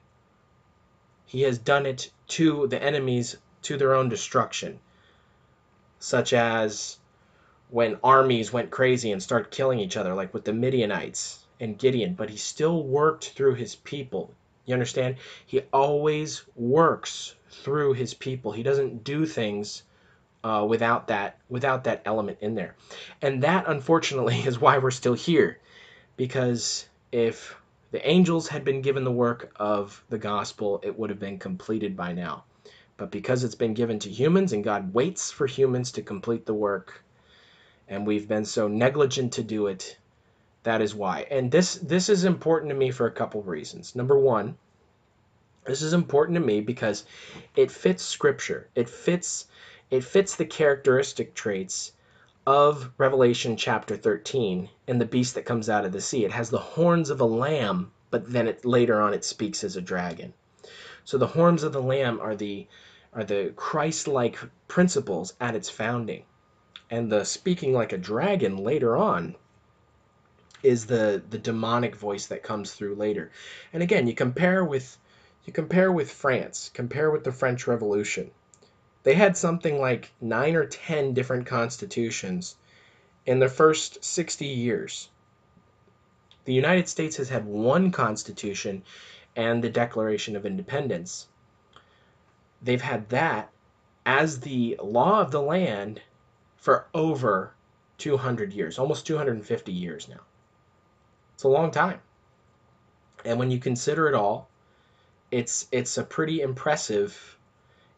He 1.25 1.43
has 1.43 1.57
done 1.57 1.85
it 1.85 2.11
to 2.29 2.67
the 2.67 2.81
enemies 2.81 3.37
to 3.61 3.77
their 3.77 3.93
own 3.93 4.09
destruction 4.09 4.79
such 5.99 6.33
as 6.33 6.97
when 7.69 7.99
armies 8.03 8.51
went 8.51 8.71
crazy 8.71 9.11
and 9.11 9.21
started 9.21 9.51
killing 9.51 9.79
each 9.79 9.97
other 9.97 10.13
like 10.13 10.33
with 10.33 10.45
the 10.45 10.53
midianites 10.53 11.45
and 11.59 11.77
gideon 11.77 12.13
but 12.15 12.29
he 12.29 12.37
still 12.37 12.83
worked 12.83 13.29
through 13.29 13.53
his 13.53 13.75
people. 13.75 14.33
You 14.65 14.73
understand? 14.73 15.17
He 15.45 15.61
always 15.73 16.43
works 16.55 17.35
through 17.49 17.93
his 17.93 18.13
people. 18.13 18.51
He 18.51 18.63
doesn't 18.63 19.03
do 19.03 19.25
things 19.25 19.83
uh, 20.43 20.65
without 20.67 21.07
that 21.07 21.37
without 21.49 21.83
that 21.83 22.01
element 22.05 22.37
in 22.41 22.55
there. 22.55 22.75
And 23.21 23.43
that 23.43 23.65
unfortunately 23.67 24.39
is 24.45 24.59
why 24.59 24.77
we're 24.77 24.91
still 24.91 25.13
here 25.13 25.59
because 26.15 26.87
if 27.11 27.55
the 27.91 28.07
angels 28.07 28.47
had 28.47 28.63
been 28.63 28.81
given 28.81 29.03
the 29.03 29.11
work 29.11 29.51
of 29.55 30.03
the 30.09 30.17
gospel 30.17 30.79
it 30.83 30.97
would 30.97 31.09
have 31.09 31.19
been 31.19 31.39
completed 31.39 31.97
by 31.97 32.13
now. 32.13 32.43
But 32.97 33.11
because 33.11 33.43
it's 33.43 33.55
been 33.55 33.73
given 33.73 33.99
to 33.99 34.09
humans 34.09 34.53
and 34.53 34.63
god 34.63 34.93
waits 34.93 35.31
for 35.31 35.47
humans 35.47 35.91
to 35.93 36.01
complete 36.01 36.45
the 36.45 36.53
work 36.53 37.03
and 37.87 38.05
we've 38.05 38.27
been 38.27 38.45
so 38.45 38.67
negligent 38.67 39.33
to 39.33 39.43
do 39.43 39.67
it 39.67 39.97
that 40.63 40.81
is 40.81 40.93
why. 40.93 41.25
And 41.31 41.51
this 41.51 41.75
this 41.75 42.09
is 42.09 42.25
important 42.25 42.69
to 42.69 42.75
me 42.75 42.91
for 42.91 43.07
a 43.07 43.11
couple 43.11 43.41
reasons. 43.41 43.95
Number 43.95 44.19
one 44.19 44.57
this 45.65 45.81
is 45.81 45.93
important 45.93 46.35
to 46.35 46.45
me 46.45 46.61
because 46.61 47.05
it 47.55 47.71
fits 47.71 48.03
scripture. 48.03 48.67
It 48.75 48.89
fits 48.89 49.47
it 49.89 50.03
fits 50.03 50.35
the 50.35 50.45
characteristic 50.45 51.33
traits 51.33 51.93
of 52.49 52.89
Revelation 52.97 53.55
chapter 53.55 53.95
13 53.95 54.69
and 54.87 54.99
the 54.99 55.05
beast 55.05 55.35
that 55.35 55.45
comes 55.45 55.69
out 55.69 55.85
of 55.85 55.91
the 55.91 56.01
sea. 56.01 56.25
It 56.25 56.31
has 56.31 56.49
the 56.49 56.57
horns 56.57 57.11
of 57.11 57.21
a 57.21 57.25
lamb, 57.25 57.91
but 58.09 58.33
then 58.33 58.47
it 58.47 58.65
later 58.65 58.99
on 58.99 59.13
it 59.13 59.23
speaks 59.23 59.63
as 59.63 59.75
a 59.75 59.81
dragon. 59.81 60.33
So 61.03 61.19
the 61.19 61.27
horns 61.27 61.61
of 61.61 61.73
the 61.73 61.81
lamb 61.81 62.19
are 62.19 62.35
the 62.35 62.65
are 63.13 63.23
the 63.23 63.53
Christ-like 63.55 64.39
principles 64.67 65.35
at 65.39 65.53
its 65.53 65.69
founding. 65.69 66.23
And 66.89 67.11
the 67.11 67.23
speaking 67.23 67.71
like 67.71 67.93
a 67.93 67.99
dragon 67.99 68.57
later 68.57 68.97
on 68.97 69.35
is 70.63 70.87
the 70.87 71.21
the 71.29 71.37
demonic 71.37 71.95
voice 71.95 72.25
that 72.25 72.41
comes 72.41 72.73
through 72.73 72.95
later. 72.95 73.29
And 73.71 73.83
again, 73.83 74.07
you 74.07 74.15
compare 74.15 74.65
with 74.65 74.97
you 75.45 75.53
compare 75.53 75.91
with 75.91 76.09
France, 76.09 76.71
compare 76.73 77.11
with 77.11 77.23
the 77.23 77.31
French 77.31 77.67
Revolution 77.67 78.31
they 79.03 79.13
had 79.13 79.37
something 79.37 79.79
like 79.79 80.11
nine 80.19 80.55
or 80.55 80.65
ten 80.65 81.13
different 81.13 81.45
constitutions 81.45 82.55
in 83.25 83.39
the 83.39 83.49
first 83.49 84.03
60 84.03 84.45
years. 84.45 85.09
The 86.45 86.53
United 86.53 86.87
States 86.87 87.17
has 87.17 87.29
had 87.29 87.45
one 87.45 87.91
constitution 87.91 88.83
and 89.35 89.63
the 89.63 89.69
Declaration 89.69 90.35
of 90.35 90.45
Independence. 90.45 91.27
They've 92.61 92.81
had 92.81 93.09
that 93.09 93.51
as 94.05 94.39
the 94.39 94.77
law 94.81 95.21
of 95.21 95.31
the 95.31 95.41
land 95.41 96.01
for 96.57 96.87
over 96.93 97.53
200 97.99 98.53
years, 98.53 98.79
almost 98.79 99.05
250 99.05 99.71
years 99.71 100.09
now. 100.09 100.21
It's 101.35 101.43
a 101.43 101.47
long 101.47 101.71
time. 101.71 101.99
And 103.23 103.37
when 103.37 103.51
you 103.51 103.59
consider 103.59 104.07
it 104.09 104.15
all, 104.15 104.49
it's 105.31 105.67
it's 105.71 105.97
a 105.97 106.03
pretty 106.03 106.41
impressive 106.41 107.37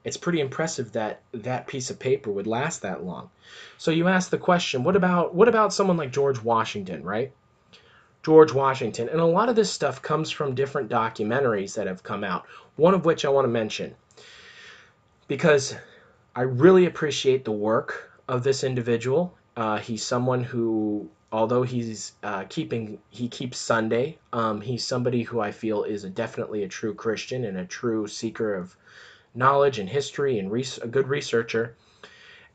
it's 0.04 0.18
pretty 0.18 0.40
impressive 0.40 0.92
that 0.94 1.22
that 1.32 1.68
piece 1.68 1.90
of 1.90 2.00
paper 2.00 2.32
would 2.32 2.48
last 2.48 2.82
that 2.82 3.04
long. 3.04 3.30
So 3.78 3.92
you 3.92 4.08
ask 4.08 4.30
the 4.30 4.38
question, 4.38 4.84
what 4.84 4.96
about 4.96 5.36
what 5.36 5.48
about 5.48 5.74
someone 5.74 5.98
like 5.98 6.12
George 6.12 6.42
Washington, 6.42 7.04
right? 7.04 7.32
George 8.24 8.54
Washington. 8.54 9.10
And 9.10 9.20
a 9.20 9.26
lot 9.26 9.50
of 9.50 9.56
this 9.56 9.72
stuff 9.72 10.02
comes 10.02 10.30
from 10.30 10.54
different 10.54 10.90
documentaries 10.90 11.76
that 11.76 11.88
have 11.88 12.04
come 12.04 12.24
out, 12.24 12.46
one 12.76 12.94
of 12.94 13.06
which 13.06 13.26
I 13.26 13.30
want 13.30 13.46
to 13.46 13.50
mention 13.50 13.96
because 15.32 15.74
I 16.36 16.42
really 16.42 16.86
appreciate 16.88 17.46
the 17.46 17.54
work 17.54 18.12
of 18.28 18.44
this 18.44 18.66
individual. 18.66 19.34
Uh, 19.56 19.78
he's 19.78 20.04
someone 20.04 20.44
who, 20.44 21.10
although 21.32 21.64
he's 21.64 22.12
uh, 22.22 22.44
keeping, 22.50 23.00
he 23.10 23.30
keeps 23.30 23.58
Sunday. 23.58 24.18
Um, 24.34 24.60
he's 24.60 24.84
somebody 24.84 25.24
who 25.24 25.40
I 25.40 25.52
feel 25.52 25.84
is 25.84 26.04
a, 26.04 26.10
definitely 26.10 26.64
a 26.64 26.68
true 26.68 26.94
Christian 26.94 27.46
and 27.46 27.58
a 27.58 27.66
true 27.66 28.08
seeker 28.08 28.56
of 28.56 28.76
knowledge 29.34 29.80
and 29.80 29.90
history 29.90 30.40
and 30.40 30.52
a 30.82 30.88
good 30.88 31.08
researcher. 31.08 31.76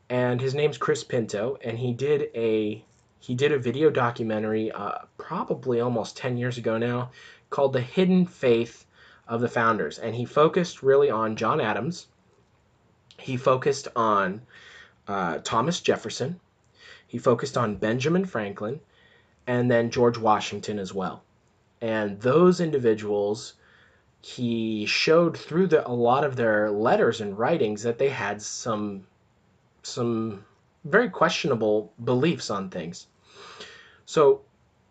And 0.09 0.39
his 0.39 0.55
name's 0.55 0.77
Chris 0.77 1.03
Pinto, 1.03 1.57
and 1.63 1.77
he 1.79 1.93
did 1.93 2.29
a 2.33 2.83
he 3.19 3.35
did 3.35 3.51
a 3.51 3.57
video 3.57 3.89
documentary 3.89 4.71
uh, 4.71 4.99
probably 5.17 5.81
almost 5.81 6.15
10 6.17 6.37
years 6.37 6.57
ago 6.57 6.77
now 6.77 7.11
called 7.49 7.73
The 7.73 7.81
Hidden 7.81 8.27
Faith 8.27 8.85
of 9.27 9.41
the 9.41 9.49
Founders. 9.49 9.99
And 9.99 10.15
he 10.15 10.23
focused 10.23 10.83
really 10.83 11.09
on 11.09 11.35
John 11.35 11.59
Adams. 11.59 12.07
He 13.17 13.35
focused 13.35 13.87
on 13.95 14.43
uh, 15.07 15.39
Thomas 15.43 15.81
Jefferson. 15.81 16.39
He 17.07 17.17
focused 17.17 17.57
on 17.57 17.75
Benjamin 17.75 18.25
Franklin 18.25 18.79
and 19.47 19.71
then 19.71 19.89
George 19.89 20.17
Washington 20.17 20.77
as 20.77 20.93
well. 20.93 21.23
And 21.81 22.21
those 22.21 22.59
individuals 22.59 23.53
he 24.27 24.85
showed 24.85 25.37
through 25.37 25.67
the, 25.67 25.87
a 25.87 25.89
lot 25.89 26.25
of 26.25 26.35
their 26.35 26.69
letters 26.69 27.21
and 27.21 27.39
writings 27.39 27.83
that 27.83 27.97
they 27.97 28.09
had 28.09 28.41
some 28.41 29.07
some 29.83 30.43
very 30.83 31.09
questionable 31.09 31.93
beliefs 32.03 32.49
on 32.49 32.69
things. 32.69 33.07
So 34.05 34.41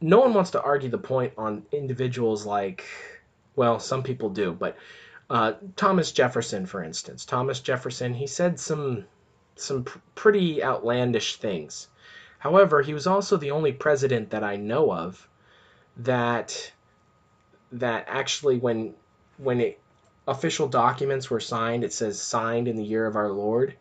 no 0.01 0.21
one 0.21 0.33
wants 0.33 0.53
to 0.53 0.63
argue 0.63 0.89
the 0.89 0.97
point 0.97 1.35
on 1.37 1.67
individuals 1.71 2.47
like, 2.47 2.87
well, 3.57 3.79
some 3.79 4.03
people 4.03 4.31
do, 4.31 4.53
but 4.53 4.79
uh, 5.29 5.53
Thomas 5.77 6.13
Jefferson, 6.13 6.65
for 6.65 6.83
instance. 6.83 7.27
Thomas 7.27 7.61
Jefferson, 7.61 8.15
he 8.15 8.27
said 8.27 8.59
some 8.59 9.05
some 9.55 9.85
pr- 9.85 9.99
pretty 10.15 10.65
outlandish 10.65 11.37
things. 11.37 11.89
However, 12.39 12.81
he 12.81 12.95
was 12.95 13.07
also 13.07 13.37
the 13.37 13.51
only 13.51 13.73
president 13.73 14.31
that 14.31 14.45
I 14.45 14.57
know 14.57 14.91
of 14.91 15.29
that 15.99 16.73
that 17.73 18.07
actually 18.09 18.57
when 18.57 18.95
when 19.39 19.61
it, 19.61 19.81
official 20.27 20.69
documents 20.69 21.31
were 21.31 21.41
signed, 21.41 21.85
it 21.85 21.93
says 21.93 22.21
signed 22.21 22.69
in 22.69 22.77
the 22.77 22.85
year 22.85 23.07
of 23.07 23.17
our 23.17 23.31
Lord. 23.31 23.75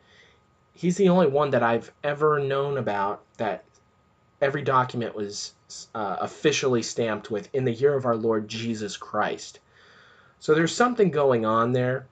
he's 0.74 0.98
the 0.98 1.10
only 1.10 1.28
one 1.28 1.52
that 1.52 1.64
I've 1.64 1.92
ever 2.04 2.40
known 2.40 2.78
about 2.78 3.24
that 3.38 3.64
every 4.42 4.62
document 4.62 5.16
was 5.16 5.54
uh, 5.96 6.18
officially 6.20 6.82
stamped 6.82 7.32
with 7.32 7.50
in 7.54 7.66
the 7.66 7.74
year 7.74 7.96
of 7.96 8.06
our 8.06 8.16
Lord 8.16 8.48
Jesus 8.48 8.98
Christ. 8.98 9.60
So 10.40 10.54
there's 10.54 10.76
something 10.76 11.12
going 11.12 11.46
on 11.46 11.72
there, 11.72 12.08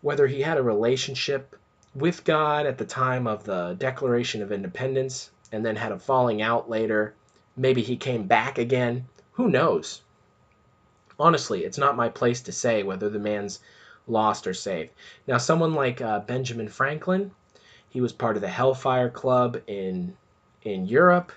whether 0.00 0.26
he 0.26 0.40
had 0.40 0.58
a 0.58 0.62
relationship 0.62 1.54
with 1.94 2.24
God 2.24 2.66
at 2.66 2.78
the 2.78 2.84
time 2.84 3.26
of 3.26 3.44
the 3.44 3.76
Declaration 3.78 4.42
of 4.42 4.52
Independence 4.52 5.30
and 5.52 5.64
then 5.64 5.76
had 5.76 5.92
a 5.92 5.98
falling 5.98 6.42
out 6.42 6.68
later. 6.68 7.14
Maybe 7.56 7.82
he 7.82 7.96
came 7.96 8.26
back 8.26 8.58
again. 8.58 9.06
Who 9.32 9.48
knows? 9.48 10.02
Honestly, 11.18 11.64
it's 11.64 11.78
not 11.78 11.96
my 11.96 12.08
place 12.08 12.40
to 12.42 12.52
say 12.52 12.82
whether 12.82 13.08
the 13.08 13.18
man's 13.18 13.60
lost 14.06 14.46
or 14.46 14.54
saved. 14.54 14.90
Now, 15.26 15.38
someone 15.38 15.74
like 15.74 16.00
uh, 16.00 16.20
Benjamin 16.20 16.68
Franklin, 16.68 17.32
he 17.90 18.00
was 18.00 18.12
part 18.12 18.36
of 18.36 18.42
the 18.42 18.48
Hellfire 18.48 19.10
Club 19.10 19.60
in 19.66 20.16
in 20.62 20.86
Europe, 20.86 21.32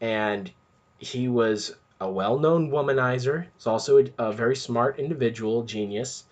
and 0.00 0.50
he 0.98 1.28
was 1.28 1.74
a 2.00 2.10
well-known 2.10 2.70
womanizer. 2.70 3.46
He's 3.56 3.66
also 3.66 3.98
a, 3.98 4.04
a 4.18 4.32
very 4.32 4.56
smart 4.56 4.98
individual, 4.98 5.62
genius. 5.62 6.24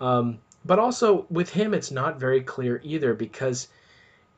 Um, 0.00 0.38
but 0.64 0.78
also 0.78 1.26
with 1.30 1.50
him, 1.50 1.72
it's 1.72 1.90
not 1.90 2.20
very 2.20 2.42
clear 2.42 2.80
either 2.84 3.14
because 3.14 3.68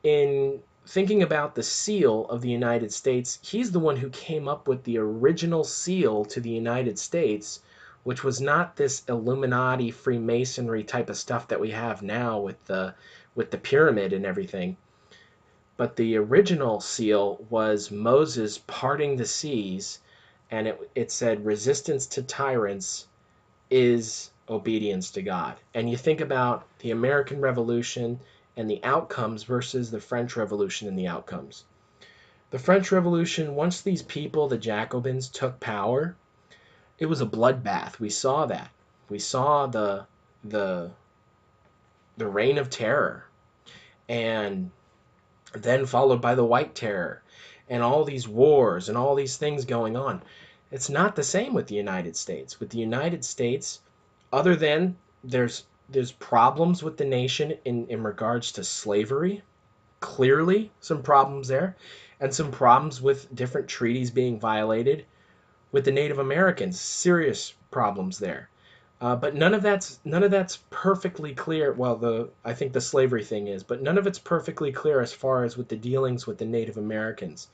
in 0.03 0.61
thinking 0.85 1.23
about 1.23 1.55
the 1.55 1.63
seal 1.63 2.25
of 2.29 2.41
the 2.41 2.49
United 2.49 2.91
States, 2.91 3.39
he's 3.41 3.71
the 3.71 3.79
one 3.79 3.97
who 3.97 4.09
came 4.09 4.47
up 4.47 4.67
with 4.67 4.83
the 4.83 4.97
original 4.97 5.63
seal 5.63 6.25
to 6.25 6.39
the 6.39 6.49
United 6.49 6.97
States, 6.97 7.61
which 8.03 8.23
was 8.23 8.41
not 8.41 8.75
this 8.75 9.03
Illuminati 9.07 9.91
Freemasonry 9.91 10.83
type 10.83 11.09
of 11.09 11.17
stuff 11.17 11.47
that 11.47 11.59
we 11.59 11.71
have 11.71 12.01
now 12.01 12.39
with 12.39 12.63
the 12.65 12.93
with 13.35 13.51
the 13.51 13.57
pyramid 13.57 14.13
and 14.13 14.25
everything. 14.25 14.75
But 15.77 15.95
the 15.95 16.17
original 16.17 16.79
seal 16.79 17.45
was 17.49 17.91
Moses 17.91 18.59
parting 18.67 19.15
the 19.15 19.25
seas, 19.25 19.99
and 20.49 20.67
it, 20.67 20.91
it 20.95 21.11
said 21.11 21.45
resistance 21.45 22.07
to 22.07 22.23
tyrants 22.23 23.07
is 23.69 24.31
obedience 24.49 25.11
to 25.11 25.21
God. 25.21 25.55
And 25.73 25.89
you 25.89 25.95
think 25.95 26.19
about 26.19 26.67
the 26.79 26.91
American 26.91 27.39
Revolution 27.39 28.19
and 28.57 28.69
the 28.69 28.83
outcomes 28.83 29.43
versus 29.43 29.91
the 29.91 30.01
French 30.01 30.35
Revolution 30.35 30.87
and 30.87 30.99
the 30.99 31.07
outcomes. 31.07 31.63
The 32.49 32.59
French 32.59 32.91
Revolution, 32.91 33.55
once 33.55 33.81
these 33.81 34.01
people, 34.03 34.49
the 34.49 34.57
Jacobins, 34.57 35.29
took 35.29 35.59
power, 35.61 36.15
it 37.01 37.09
was 37.09 37.19
a 37.19 37.25
bloodbath. 37.25 37.99
We 37.99 38.11
saw 38.11 38.45
that. 38.45 38.69
We 39.09 39.17
saw 39.17 39.65
the 39.65 40.05
the 40.43 40.91
the 42.15 42.27
reign 42.27 42.59
of 42.59 42.69
terror, 42.69 43.25
and 44.07 44.69
then 45.53 45.87
followed 45.87 46.21
by 46.21 46.35
the 46.35 46.45
White 46.45 46.75
Terror, 46.75 47.23
and 47.67 47.81
all 47.81 48.05
these 48.05 48.27
wars 48.27 48.87
and 48.87 48.97
all 48.99 49.15
these 49.15 49.35
things 49.35 49.65
going 49.65 49.97
on. 49.97 50.21
It's 50.69 50.91
not 50.91 51.15
the 51.15 51.23
same 51.23 51.55
with 51.55 51.65
the 51.65 51.75
United 51.75 52.15
States. 52.15 52.59
With 52.59 52.69
the 52.69 52.77
United 52.77 53.25
States, 53.25 53.79
other 54.31 54.55
than 54.55 54.95
there's 55.23 55.65
there's 55.89 56.11
problems 56.11 56.83
with 56.83 56.97
the 56.97 57.05
nation 57.05 57.57
in, 57.65 57.87
in 57.87 58.03
regards 58.03 58.51
to 58.53 58.63
slavery. 58.63 59.41
Clearly, 60.01 60.71
some 60.81 61.01
problems 61.01 61.47
there, 61.47 61.75
and 62.19 62.31
some 62.31 62.51
problems 62.51 63.01
with 63.01 63.33
different 63.33 63.67
treaties 63.67 64.11
being 64.11 64.39
violated. 64.39 65.05
With 65.71 65.85
the 65.85 65.91
Native 65.91 66.19
Americans, 66.19 66.79
serious 66.79 67.53
problems 67.71 68.19
there. 68.19 68.49
Uh, 69.01 69.15
but 69.15 69.33
none 69.33 69.55
of 69.55 69.63
that's 69.63 69.99
none 70.05 70.21
of 70.21 70.29
that's 70.29 70.59
perfectly 70.69 71.33
clear. 71.33 71.73
Well, 71.73 71.95
the 71.95 72.29
I 72.45 72.53
think 72.53 72.73
the 72.73 72.81
slavery 72.81 73.23
thing 73.23 73.47
is, 73.47 73.63
but 73.63 73.81
none 73.81 73.97
of 73.97 74.05
it's 74.05 74.19
perfectly 74.19 74.71
clear 74.71 75.01
as 75.01 75.11
far 75.11 75.43
as 75.43 75.57
with 75.57 75.69
the 75.69 75.75
dealings 75.75 76.27
with 76.27 76.37
the 76.37 76.45
Native 76.45 76.77
Americans. 76.77 77.47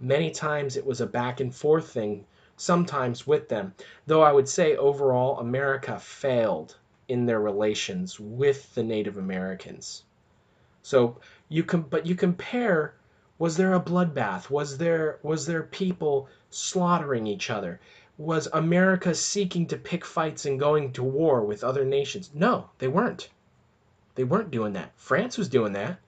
Many 0.00 0.30
times 0.30 0.76
it 0.76 0.84
was 0.84 1.00
a 1.00 1.06
back 1.06 1.40
and 1.40 1.54
forth 1.54 1.90
thing 1.90 2.24
sometimes 2.56 3.26
with 3.26 3.48
them. 3.48 3.72
Though 4.06 4.22
I 4.22 4.32
would 4.32 4.48
say 4.48 4.76
overall, 4.76 5.38
America 5.38 5.98
failed 5.98 6.76
in 7.08 7.24
their 7.26 7.40
relations 7.40 8.18
with 8.18 8.74
the 8.74 8.82
Native 8.82 9.16
Americans. 9.16 10.02
So 10.82 11.18
you 11.48 11.62
can, 11.64 11.82
but 11.82 12.06
you 12.06 12.14
compare. 12.14 12.94
Was 13.40 13.56
there 13.56 13.72
a 13.72 13.80
bloodbath? 13.80 14.50
Was 14.50 14.76
there 14.76 15.18
was 15.22 15.46
there 15.46 15.62
people 15.62 16.28
slaughtering 16.50 17.26
each 17.26 17.48
other? 17.48 17.80
Was 18.18 18.46
America 18.52 19.14
seeking 19.14 19.66
to 19.68 19.78
pick 19.78 20.04
fights 20.04 20.44
and 20.44 20.60
going 20.60 20.92
to 20.92 21.02
war 21.02 21.42
with 21.42 21.64
other 21.64 21.86
nations? 21.86 22.32
No, 22.34 22.68
they 22.76 22.88
weren't. 22.88 23.30
They 24.14 24.24
weren't 24.24 24.50
doing 24.50 24.74
that. 24.74 24.92
France 24.94 25.38
was 25.38 25.48
doing 25.48 25.72
that. 25.72 26.00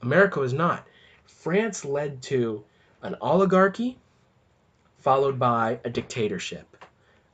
America 0.00 0.40
was 0.40 0.54
not. 0.54 0.88
France 1.26 1.84
led 1.84 2.22
to 2.22 2.64
an 3.02 3.14
oligarchy 3.20 3.98
followed 5.00 5.38
by 5.38 5.80
a 5.84 5.90
dictatorship. 5.90 6.82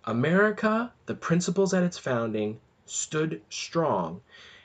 America, 0.03 0.93
the 1.07 1.15
principles 1.15 1.73
at 1.73 1.85
its 1.85 1.99
founding, 1.99 2.59
stood 2.85 3.41
strong, 3.49 4.23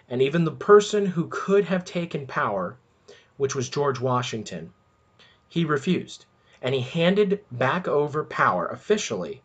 and 0.09 0.23
even 0.23 0.43
the 0.43 0.51
person 0.51 1.05
who 1.05 1.27
could 1.27 1.65
have 1.65 1.85
taken 1.85 2.25
power, 2.25 2.78
which 3.39 3.55
was 3.55 3.69
George 3.69 4.01
Washington, 4.01 4.73
he 5.47 5.63
refused. 5.63 6.25
And 6.61 6.75
he 6.75 6.81
handed 6.81 7.39
back 7.49 7.87
over 7.87 8.25
power 8.25 8.67
officially 8.67 9.41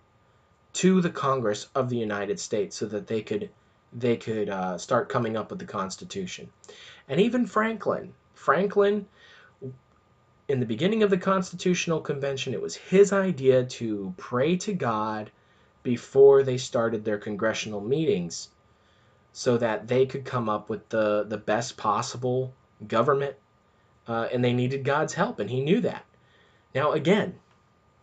to 0.72 1.00
the 1.00 1.10
Congress 1.10 1.68
of 1.76 1.88
the 1.88 1.96
United 1.96 2.40
States 2.40 2.76
so 2.76 2.86
that 2.86 3.06
they 3.06 3.22
could 3.22 3.50
they 3.92 4.16
could 4.16 4.50
uh, 4.50 4.76
start 4.76 5.08
coming 5.08 5.36
up 5.36 5.50
with 5.50 5.60
the 5.60 5.64
Constitution. 5.64 6.50
And 7.08 7.20
even 7.20 7.46
Franklin, 7.46 8.12
Franklin 8.34 9.06
in 10.48 10.58
the 10.58 10.66
beginning 10.66 11.04
of 11.04 11.10
the 11.10 11.16
Constitutional 11.16 12.00
Convention, 12.00 12.52
it 12.52 12.60
was 12.60 12.74
his 12.74 13.12
idea 13.12 13.64
to 13.64 14.12
pray 14.16 14.56
to 14.56 14.72
God 14.72 15.30
before 15.84 16.42
they 16.42 16.58
started 16.58 17.04
their 17.04 17.18
congressional 17.18 17.80
meetings 17.80 18.48
so 19.32 19.56
that 19.56 19.86
they 19.86 20.04
could 20.04 20.24
come 20.24 20.48
up 20.48 20.68
with 20.68 20.88
the, 20.88 21.24
the 21.28 21.38
best 21.38 21.76
possible 21.76 22.52
government. 22.88 23.36
Uh, 24.06 24.28
and 24.32 24.44
they 24.44 24.52
needed 24.52 24.84
God's 24.84 25.14
help, 25.14 25.38
and 25.38 25.48
he 25.48 25.60
knew 25.60 25.80
that. 25.80 26.04
Now, 26.74 26.92
again, 26.92 27.38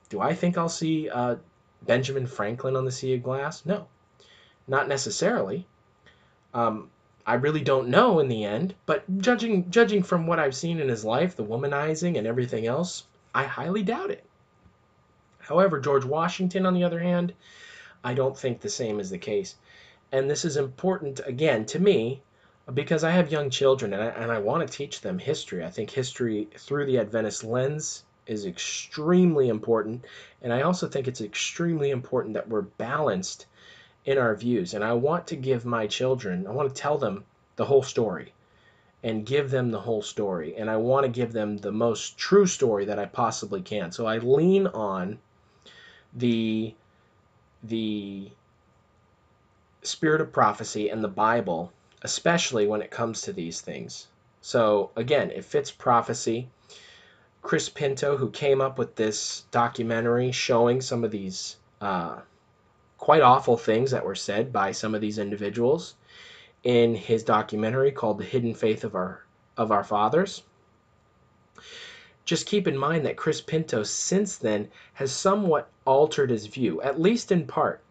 do 0.10 0.20
I 0.20 0.34
think 0.34 0.58
I'll 0.58 0.70
see 0.70 1.10
uh, 1.10 1.36
Benjamin 1.84 2.26
Franklin 2.26 2.76
on 2.76 2.86
the 2.86 2.92
Sea 2.92 3.16
of 3.16 3.24
Glass? 3.24 3.66
No, 3.66 3.88
not 4.68 4.88
necessarily. 4.88 5.68
Um, 6.54 6.90
I 7.26 7.36
really 7.36 7.62
don't 7.62 7.90
know 7.90 8.20
in 8.20 8.28
the 8.28 8.44
end, 8.44 8.74
but 8.86 9.04
judging 9.20 9.70
judging 9.70 10.02
from 10.04 10.26
what 10.26 10.40
I've 10.40 10.56
seen 10.56 10.80
in 10.80 10.90
his 10.90 11.06
life, 11.06 11.36
the 11.36 11.44
womanizing 11.44 12.18
and 12.18 12.26
everything 12.26 12.66
else, 12.66 13.04
I 13.34 13.44
highly 13.44 13.84
doubt 13.84 14.12
it. 14.12 14.26
However, 15.40 15.80
George 15.80 16.06
Washington, 16.06 16.66
on 16.66 16.74
the 16.74 16.84
other 16.84 17.00
hand, 17.00 17.34
I 18.04 18.14
don't 18.14 18.38
think 18.38 18.60
the 18.60 18.70
same 18.70 19.00
is 19.00 19.10
the 19.10 19.18
case. 19.18 19.56
And 20.12 20.30
this 20.30 20.46
is 20.46 20.58
important, 20.58 21.22
again, 21.26 21.66
to 21.68 21.80
me, 21.80 22.22
because 22.74 23.04
I 23.04 23.12
have 23.12 23.32
young 23.32 23.50
children 23.50 23.94
and 23.94 24.04
I, 24.04 24.08
and 24.08 24.32
I 24.32 24.40
want 24.40 24.68
to 24.68 24.78
teach 24.78 25.02
them 25.02 25.20
history. 25.20 25.64
I 25.64 25.70
think 25.70 25.90
history 25.90 26.48
through 26.58 26.86
the 26.86 27.00
Adventist 27.00 27.44
lens 27.44 28.04
is 28.28 28.46
extremely 28.46 29.50
important. 29.50 30.06
And 30.42 30.54
I 30.54 30.62
also 30.62 30.88
think 30.88 31.08
it's 31.08 31.22
extremely 31.22 31.90
important 31.90 32.36
that 32.36 32.50
we're 32.50 32.62
balanced 32.62 33.46
in 34.06 34.18
our 34.18 34.36
views. 34.36 34.74
And 34.74 34.84
I 34.84 34.94
want 34.94 35.28
to 35.28 35.36
give 35.36 35.66
my 35.66 35.88
children, 35.88 36.48
I 36.48 36.52
want 36.52 36.74
to 36.74 36.82
tell 36.82 36.98
them 36.98 37.26
the 37.56 37.66
whole 37.66 37.84
story 37.84 38.34
and 39.04 39.26
give 39.26 39.50
them 39.50 39.72
the 39.72 39.80
whole 39.80 40.02
story. 40.02 40.56
And 40.56 40.70
I 40.70 40.78
want 40.78 41.06
to 41.06 41.12
give 41.12 41.34
them 41.34 41.58
the 41.58 41.72
most 41.72 42.18
true 42.18 42.46
story 42.46 42.86
that 42.86 43.00
I 43.00 43.06
possibly 43.06 43.62
can. 43.62 43.92
So 43.92 44.06
I 44.06 44.18
lean 44.18 44.68
on 44.68 45.20
the 46.14 46.76
the 47.64 48.30
spirit 49.84 50.22
of 50.22 50.32
prophecy 50.32 50.90
and 50.90 51.04
the 51.04 51.08
Bible, 51.08 51.72
especially 52.02 52.68
when 52.68 52.82
it 52.82 52.92
comes 52.92 53.22
to 53.22 53.34
these 53.34 53.62
things. 53.62 54.08
So 54.42 54.92
again, 54.96 55.32
it 55.32 55.46
fits 55.46 55.72
prophecy. 55.72 56.50
Chris 57.42 57.70
Pinto, 57.70 58.18
who 58.18 58.30
came 58.30 58.62
up 58.62 58.78
with 58.78 58.96
this 58.96 59.46
documentary 59.52 60.32
showing 60.32 60.82
some 60.82 61.04
of 61.04 61.12
these 61.12 61.58
uh, 61.80 62.20
quite 62.98 63.22
awful 63.22 63.58
things 63.58 63.92
that 63.92 64.06
were 64.06 64.16
said 64.16 64.54
by 64.54 64.72
some 64.72 64.94
of 64.94 65.02
these 65.02 65.18
individuals 65.18 65.96
in 66.64 66.94
his 66.94 67.24
documentary 67.24 67.92
called 67.92 68.20
The 68.20 68.26
Hidden 68.26 68.54
Faith 68.54 68.84
of 68.84 68.96
Our 68.96 69.26
of 69.58 69.72
Our 69.72 69.84
Fathers. 69.84 70.44
Just 72.26 72.46
keep 72.46 72.68
in 72.68 72.78
mind 72.78 73.06
that 73.06 73.18
Chris 73.18 73.42
Pinto 73.42 73.84
since 73.84 74.38
then 74.38 74.70
has 74.94 75.12
somewhat 75.12 75.70
altered 75.86 76.30
his 76.30 76.46
view, 76.46 76.82
at 76.82 77.00
least 77.00 77.32
in 77.32 77.48
part, 77.48 77.82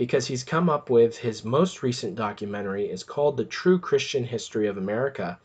because 0.00 0.26
he's 0.26 0.44
come 0.44 0.70
up 0.70 0.88
with 0.88 1.18
his 1.18 1.44
most 1.44 1.82
recent 1.82 2.14
documentary 2.14 2.88
is 2.88 3.04
called 3.04 3.36
The 3.36 3.44
True 3.44 3.78
Christian 3.78 4.24
History 4.24 4.66
of 4.66 4.78
America, 4.78 5.38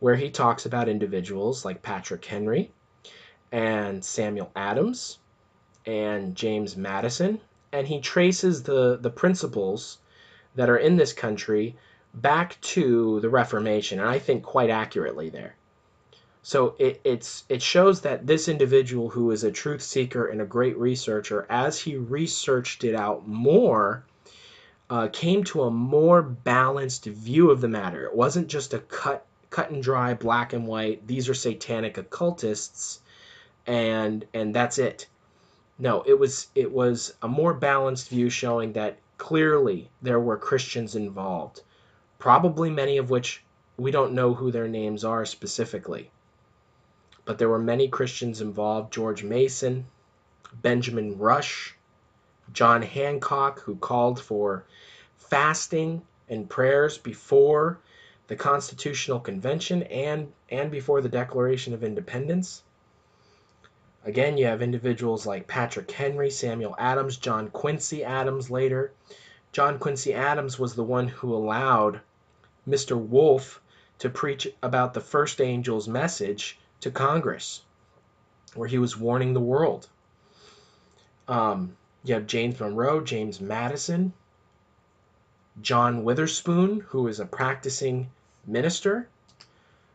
where 0.00 0.16
he 0.16 0.28
talks 0.28 0.66
about 0.66 0.86
individuals 0.86 1.64
like 1.64 1.80
Patrick 1.80 2.22
Henry 2.22 2.72
and 3.50 4.04
Samuel 4.04 4.52
Adams 4.54 5.18
and 5.86 6.36
James 6.36 6.76
Madison 6.76 7.40
and 7.72 7.86
he 7.86 8.02
traces 8.02 8.64
the, 8.64 8.98
the 9.00 9.08
principles 9.08 9.96
that 10.56 10.68
are 10.68 10.76
in 10.76 10.98
this 10.98 11.14
country 11.14 11.74
back 12.12 12.60
to 12.60 13.18
the 13.20 13.30
Reformation, 13.30 13.98
and 13.98 14.10
I 14.10 14.18
think 14.18 14.42
quite 14.42 14.68
accurately 14.68 15.30
there. 15.30 15.56
So 16.42 16.74
it, 16.78 17.02
it's 17.04 17.44
it 17.50 17.60
shows 17.60 18.00
that 18.00 18.26
this 18.26 18.48
individual 18.48 19.10
who 19.10 19.30
is 19.30 19.44
a 19.44 19.52
truth 19.52 19.82
seeker 19.82 20.26
and 20.26 20.40
a 20.40 20.46
great 20.46 20.76
researcher, 20.78 21.46
as 21.50 21.80
he 21.80 21.96
researched 21.96 22.82
it 22.82 22.94
out 22.94 23.28
more, 23.28 24.04
uh, 24.88 25.08
came 25.12 25.44
to 25.44 25.64
a 25.64 25.70
more 25.70 26.22
balanced 26.22 27.04
view 27.04 27.50
of 27.50 27.60
the 27.60 27.68
matter. 27.68 28.04
It 28.06 28.14
wasn't 28.14 28.48
just 28.48 28.72
a 28.72 28.78
cut 28.78 29.26
cut 29.50 29.70
and 29.70 29.82
dry 29.82 30.14
black 30.14 30.54
and 30.54 30.66
white. 30.66 31.06
These 31.06 31.28
are 31.28 31.34
satanic 31.34 31.98
occultists, 31.98 33.00
and 33.66 34.24
and 34.32 34.54
that's 34.54 34.78
it. 34.78 35.08
No, 35.78 36.02
it 36.06 36.18
was 36.18 36.48
it 36.54 36.72
was 36.72 37.14
a 37.20 37.28
more 37.28 37.52
balanced 37.52 38.08
view 38.08 38.30
showing 38.30 38.72
that 38.72 38.96
clearly 39.18 39.90
there 40.00 40.20
were 40.20 40.38
Christians 40.38 40.96
involved, 40.96 41.60
probably 42.18 42.70
many 42.70 42.96
of 42.96 43.10
which 43.10 43.44
we 43.76 43.90
don't 43.90 44.14
know 44.14 44.32
who 44.32 44.50
their 44.50 44.68
names 44.68 45.04
are 45.04 45.26
specifically. 45.26 46.10
But 47.30 47.38
there 47.38 47.48
were 47.48 47.60
many 47.60 47.86
Christians 47.86 48.40
involved 48.40 48.92
George 48.92 49.22
Mason, 49.22 49.86
Benjamin 50.52 51.16
Rush, 51.16 51.76
John 52.52 52.82
Hancock, 52.82 53.60
who 53.60 53.76
called 53.76 54.20
for 54.20 54.64
fasting 55.16 56.02
and 56.28 56.50
prayers 56.50 56.98
before 56.98 57.78
the 58.26 58.34
Constitutional 58.34 59.20
Convention 59.20 59.84
and, 59.84 60.32
and 60.50 60.72
before 60.72 61.00
the 61.00 61.08
Declaration 61.08 61.72
of 61.72 61.84
Independence. 61.84 62.64
Again, 64.04 64.36
you 64.36 64.46
have 64.46 64.60
individuals 64.60 65.24
like 65.24 65.46
Patrick 65.46 65.88
Henry, 65.88 66.30
Samuel 66.30 66.74
Adams, 66.78 67.16
John 67.16 67.48
Quincy 67.50 68.02
Adams 68.02 68.50
later. 68.50 68.90
John 69.52 69.78
Quincy 69.78 70.12
Adams 70.14 70.58
was 70.58 70.74
the 70.74 70.82
one 70.82 71.06
who 71.06 71.32
allowed 71.32 72.00
Mr. 72.68 72.98
Wolff 72.98 73.60
to 74.00 74.10
preach 74.10 74.48
about 74.64 74.94
the 74.94 75.00
first 75.00 75.40
angel's 75.40 75.86
message 75.86 76.58
to 76.80 76.90
Congress, 76.90 77.62
where 78.54 78.68
he 78.68 78.78
was 78.78 78.96
warning 78.96 79.32
the 79.32 79.40
world. 79.40 79.88
Um, 81.28 81.76
you 82.04 82.14
have 82.14 82.26
James 82.26 82.58
Monroe, 82.58 83.00
James 83.00 83.40
Madison, 83.40 84.12
John 85.60 86.04
Witherspoon, 86.04 86.80
who 86.80 87.08
is 87.08 87.20
a 87.20 87.26
practicing 87.26 88.10
minister. 88.46 89.08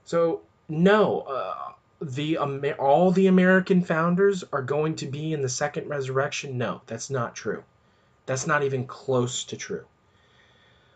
So, 0.06 0.42
no, 0.70 1.22
uh, 1.22 1.72
the 2.02 2.38
all 2.38 3.12
the 3.12 3.28
American 3.28 3.82
founders 3.82 4.44
are 4.52 4.62
going 4.62 4.96
to 4.98 5.08
be 5.08 5.34
in 5.34 5.42
the 5.42 5.50
second 5.50 5.88
resurrection. 5.90 6.58
No, 6.58 6.82
that's 6.86 7.10
not 7.10 7.36
true. 7.36 7.64
That's 8.26 8.48
not 8.48 8.64
even 8.64 8.86
close 8.86 9.44
to 9.46 9.58
true. 9.58 9.86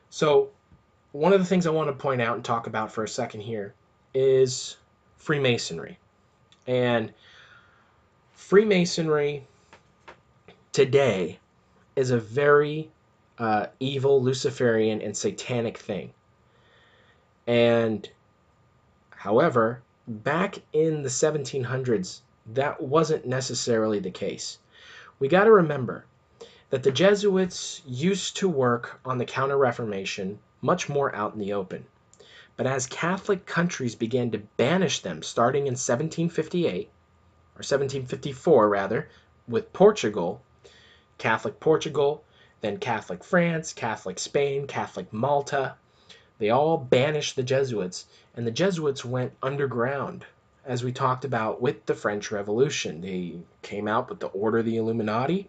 So, 0.10 0.49
one 1.12 1.34
of 1.34 1.39
the 1.39 1.45
things 1.45 1.65
I 1.65 1.71
want 1.71 1.89
to 1.89 1.93
point 1.93 2.21
out 2.21 2.36
and 2.36 2.45
talk 2.45 2.67
about 2.67 2.91
for 2.91 3.04
a 3.04 3.08
second 3.08 3.41
here 3.41 3.73
is 4.13 4.78
Freemasonry. 5.19 5.99
And 6.65 7.13
Freemasonry 8.34 9.45
today 10.71 11.39
is 11.95 12.10
a 12.10 12.17
very 12.17 12.89
uh, 13.38 13.67
evil, 13.79 14.21
Luciferian, 14.21 15.01
and 15.01 15.15
satanic 15.15 15.77
thing. 15.77 16.13
And 17.45 18.10
however, 19.12 19.82
back 20.08 20.60
in 20.73 21.03
the 21.03 21.10
1700s, 21.10 22.21
that 22.53 22.82
wasn't 22.82 23.27
necessarily 23.27 23.99
the 23.99 24.12
case. 24.12 24.58
We 25.19 25.27
got 25.27 25.43
to 25.43 25.51
remember 25.51 26.05
that 26.69 26.84
the 26.84 26.91
Jesuits 26.91 27.82
used 27.86 28.38
to 28.38 28.47
work 28.47 28.99
on 29.05 29.17
the 29.17 29.25
Counter 29.25 29.58
Reformation 29.58 30.39
much 30.62 30.89
more 30.89 31.13
out 31.15 31.34
in 31.34 31.39
the 31.39 31.53
open. 31.53 31.86
But 32.60 32.67
as 32.67 32.88
Catholic 32.88 33.45
countries 33.45 33.95
began 33.95 34.32
to 34.32 34.39
banish 34.58 35.00
them 35.00 35.24
starting 35.24 35.62
in 35.62 35.76
1758, 35.76 36.88
or 37.56 37.63
1754 37.63 38.67
rather, 38.67 39.08
with 39.48 39.72
Portugal, 39.72 40.41
Catholic 41.17 41.62
Portugal, 41.62 42.22
then 42.60 42.76
Catholic 42.76 43.24
France, 43.24 43.72
Catholic 43.72 44.19
Spain, 44.19 44.67
Catholic 44.67 45.13
Malta, 45.13 45.76
they 46.38 46.50
all 46.50 46.76
banished 46.76 47.38
the 47.38 47.43
Jesuits, 47.43 48.08
and 48.36 48.45
the 48.45 48.52
Jesuits 48.52 49.06
went 49.06 49.32
underground, 49.41 50.26
as 50.65 50.84
we 50.84 50.91
talked 50.91 51.24
about 51.24 51.62
with 51.62 51.86
the 51.86 51.95
French 51.95 52.30
Revolution. 52.30 53.00
They 53.00 53.39
came 53.62 53.88
out 53.88 54.10
with 54.10 54.19
the 54.19 54.28
Order 54.28 54.58
of 54.58 54.65
the 54.65 54.76
Illuminati. 54.76 55.48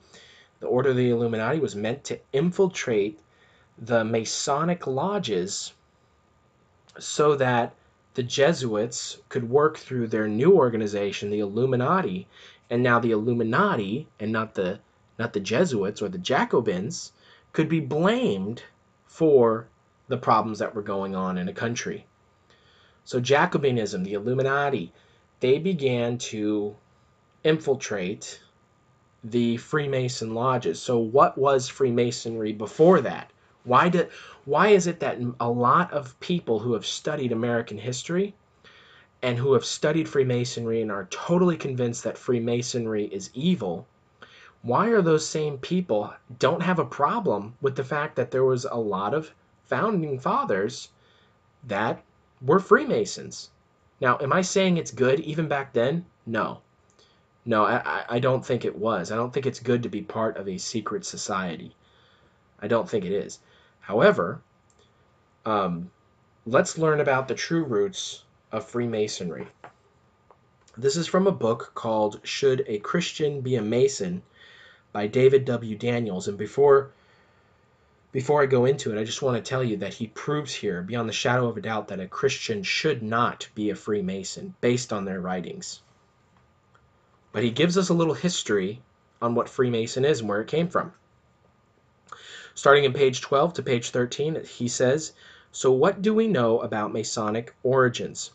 The 0.61 0.69
Order 0.69 0.91
of 0.91 0.97
the 0.97 1.11
Illuminati 1.11 1.59
was 1.59 1.75
meant 1.75 2.05
to 2.05 2.21
infiltrate 2.33 3.19
the 3.77 4.05
Masonic 4.05 4.87
lodges 4.87 5.73
so 6.99 7.37
that 7.37 7.75
the 8.15 8.23
Jesuits 8.23 9.19
could 9.29 9.49
work 9.49 9.79
through 9.79 10.09
their 10.09 10.29
new 10.29 10.57
organization, 10.57 11.31
the 11.31 11.41
Illuminati, 11.41 12.27
and 12.69 12.83
now 12.83 12.99
the 12.99 13.13
Illuminati 13.13 14.09
and 14.19 14.33
not 14.33 14.55
the 14.55 14.81
not 15.19 15.33
the 15.33 15.41
Jesuits 15.41 16.01
or 16.01 16.09
the 16.09 16.19
Jacobins 16.19 17.13
could 17.53 17.69
be 17.69 17.81
blamed 17.81 18.63
for 19.05 19.69
the 20.09 20.17
problems 20.17 20.59
that 20.61 20.75
were 20.75 20.83
going 20.83 21.15
on 21.15 21.37
in 21.37 21.49
a 21.49 21.53
country. 21.53 22.07
So 23.05 23.21
Jacobinism, 23.21 24.05
the 24.05 24.15
Illuminati, 24.15 24.93
they 25.41 25.59
began 25.59 26.19
to 26.19 26.77
infiltrate 27.45 28.41
the 29.23 29.57
Freemason 29.59 30.35
lodges. 30.35 30.81
So 30.81 30.99
what 30.99 31.37
was 31.37 31.69
Freemasonry 31.69 32.53
before 32.53 33.03
that? 33.03 33.31
Why 33.65 33.91
did 33.91 34.11
why 34.47 34.69
is 34.69 34.87
it 34.87 35.01
that 35.01 35.19
a 35.39 35.51
lot 35.51 35.93
of 35.93 36.19
people 36.19 36.61
who 36.61 36.73
have 36.73 36.87
studied 36.87 37.31
American 37.31 37.77
history 37.77 38.35
and 39.23 39.37
who 39.37 39.53
have 39.53 39.67
studied 39.67 40.09
Freemasonry 40.09 40.81
and 40.81 40.91
are 40.91 41.07
totally 41.11 41.59
convinced 41.59 42.03
that 42.05 42.17
Freemasonry 42.17 43.05
is 43.05 43.31
evil, 43.35 43.87
why 44.63 44.89
are 44.89 45.03
those 45.03 45.27
same 45.27 45.59
people 45.59 46.15
don't 46.39 46.63
have 46.63 46.79
a 46.79 46.85
problem 46.87 47.55
with 47.61 47.77
the 47.77 47.85
fact 47.85 48.17
that 48.17 48.31
there 48.31 48.45
was 48.45 48.65
a 48.65 48.77
lot 48.77 49.13
of 49.13 49.35
founding 49.65 50.19
fathers 50.19 50.89
that 51.63 52.03
were 52.41 52.61
Freemasons? 52.61 53.51
Now, 54.01 54.19
am 54.21 54.33
I 54.33 54.41
saying 54.41 54.79
it's 54.79 54.91
good 54.91 55.21
even 55.21 55.49
back 55.49 55.75
then? 55.75 56.07
No. 56.25 56.63
No, 57.45 57.65
I, 57.65 58.05
I 58.09 58.19
don't 58.19 58.45
think 58.45 58.65
it 58.65 58.77
was. 58.77 59.13
I 59.13 59.17
don't 59.17 59.33
think 59.33 59.45
it's 59.47 59.61
good 59.61 59.83
to 59.83 59.89
be 59.91 60.03
part 60.03 60.39
of 60.39 60.49
a 60.49 60.57
secret 60.57 61.05
society. 61.05 61.75
I 62.63 62.67
don't 62.67 62.89
think 62.89 63.05
it 63.05 63.13
is. 63.13 63.39
However, 63.81 64.41
um, 65.45 65.91
let's 66.47 66.79
learn 66.79 67.01
about 67.01 67.29
the 67.29 67.35
true 67.35 67.65
roots 67.65 68.23
of 68.53 68.65
Freemasonry. 68.65 69.47
This 70.77 70.97
is 70.97 71.07
from 71.07 71.27
a 71.27 71.33
book 71.33 71.73
called 71.75 72.21
Should 72.23 72.65
a 72.67 72.79
Christian 72.79 73.41
Be 73.41 73.57
a 73.57 73.63
Mason 73.63 74.23
by 74.93 75.07
David 75.07 75.45
W. 75.45 75.77
Daniels. 75.77 76.29
And 76.29 76.39
before 76.39 76.91
before 78.13 78.43
I 78.43 78.47
go 78.47 78.65
into 78.65 78.93
it, 78.93 79.01
I 79.01 79.05
just 79.05 79.23
want 79.23 79.37
to 79.37 79.49
tell 79.49 79.63
you 79.63 79.77
that 79.79 79.95
he 79.95 80.09
proves 80.09 80.53
here, 80.53 80.83
beyond 80.83 81.09
the 81.09 81.13
shadow 81.13 81.47
of 81.49 81.57
a 81.57 81.61
doubt, 81.61 81.89
that 81.89 82.01
a 82.01 82.09
Christian 82.09 82.65
should 82.65 83.03
not 83.03 83.49
be 83.55 83.71
a 83.71 83.77
Freemason 83.77 84.55
based 84.61 84.93
on 84.93 85.05
their 85.05 85.21
writings. 85.21 85.81
But 87.33 87.45
he 87.45 87.51
gives 87.51 87.79
us 87.79 87.89
a 87.89 87.95
little 87.95 88.15
history 88.15 88.83
on 89.23 89.37
what 89.37 89.49
Freemason 89.49 90.05
is 90.05 90.21
and 90.21 90.29
where 90.29 90.41
it 90.41 90.49
came 90.49 90.69
from. 90.69 90.93
Starting 92.55 92.83
in 92.83 92.93
page 92.93 93.21
12 93.21 93.55
to 93.55 93.63
page 93.63 93.91
13, 93.91 94.43
he 94.45 94.67
says, 94.67 95.13
So 95.53 95.71
what 95.71 96.03
do 96.03 96.13
we 96.13 96.27
know 96.27 96.59
about 96.59 96.93
Masonic 96.93 97.55
origins? 97.63 98.33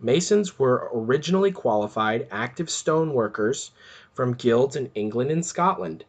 Masons 0.00 0.58
were 0.58 0.88
originally 0.94 1.52
qualified 1.52 2.26
active 2.30 2.70
stone 2.70 3.12
workers 3.12 3.70
from 4.14 4.32
guilds 4.32 4.74
in 4.74 4.90
England 4.94 5.30
and 5.30 5.44
Scotland. 5.44 6.04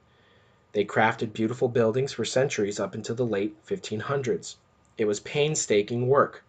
They 0.72 0.86
crafted 0.86 1.34
beautiful 1.34 1.68
buildings 1.68 2.14
for 2.14 2.24
centuries 2.24 2.80
up 2.80 2.96
until 2.96 3.16
the 3.16 3.26
late 3.26 3.56
1500s. 3.66 4.56
It 4.98 5.06
was 5.06 5.20
painstaking 5.20 6.08
work. 6.08 6.44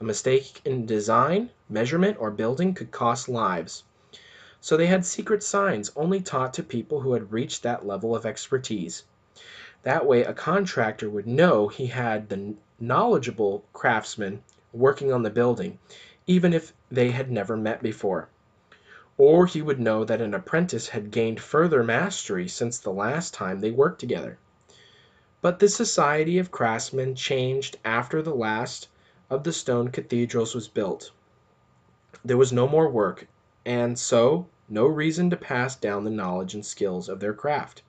A 0.00 0.04
mistake 0.04 0.60
in 0.64 0.86
design, 0.86 1.50
measurement, 1.68 2.18
or 2.20 2.30
building 2.30 2.72
could 2.74 2.92
cost 2.92 3.28
lives. 3.28 3.82
So 4.60 4.76
they 4.76 4.86
had 4.86 5.04
secret 5.04 5.42
signs 5.42 5.90
only 5.96 6.20
taught 6.20 6.54
to 6.54 6.62
people 6.62 7.00
who 7.00 7.14
had 7.14 7.32
reached 7.32 7.62
that 7.62 7.84
level 7.84 8.14
of 8.14 8.24
expertise. 8.24 9.02
That 9.84 10.06
way 10.06 10.22
a 10.22 10.32
contractor 10.32 11.10
would 11.10 11.26
know 11.26 11.66
he 11.66 11.86
had 11.86 12.28
the 12.28 12.54
knowledgeable 12.78 13.64
craftsman 13.72 14.44
working 14.72 15.12
on 15.12 15.24
the 15.24 15.28
building, 15.30 15.80
even 16.24 16.54
if 16.54 16.72
they 16.88 17.10
had 17.10 17.32
never 17.32 17.56
met 17.56 17.82
before. 17.82 18.28
Or 19.18 19.46
he 19.46 19.60
would 19.60 19.80
know 19.80 20.04
that 20.04 20.20
an 20.20 20.34
apprentice 20.34 20.90
had 20.90 21.10
gained 21.10 21.40
further 21.40 21.82
mastery 21.82 22.46
since 22.46 22.78
the 22.78 22.92
last 22.92 23.34
time 23.34 23.58
they 23.58 23.72
worked 23.72 23.98
together. 23.98 24.38
But 25.40 25.58
the 25.58 25.68
society 25.68 26.38
of 26.38 26.52
craftsmen 26.52 27.16
changed 27.16 27.76
after 27.84 28.22
the 28.22 28.36
last 28.36 28.86
of 29.28 29.42
the 29.42 29.52
stone 29.52 29.88
cathedrals 29.88 30.54
was 30.54 30.68
built. 30.68 31.10
There 32.24 32.36
was 32.36 32.52
no 32.52 32.68
more 32.68 32.88
work, 32.88 33.26
and 33.66 33.98
so 33.98 34.46
no 34.68 34.86
reason 34.86 35.28
to 35.30 35.36
pass 35.36 35.74
down 35.74 36.04
the 36.04 36.10
knowledge 36.10 36.54
and 36.54 36.64
skills 36.64 37.08
of 37.08 37.18
their 37.18 37.34
craft. 37.34 37.82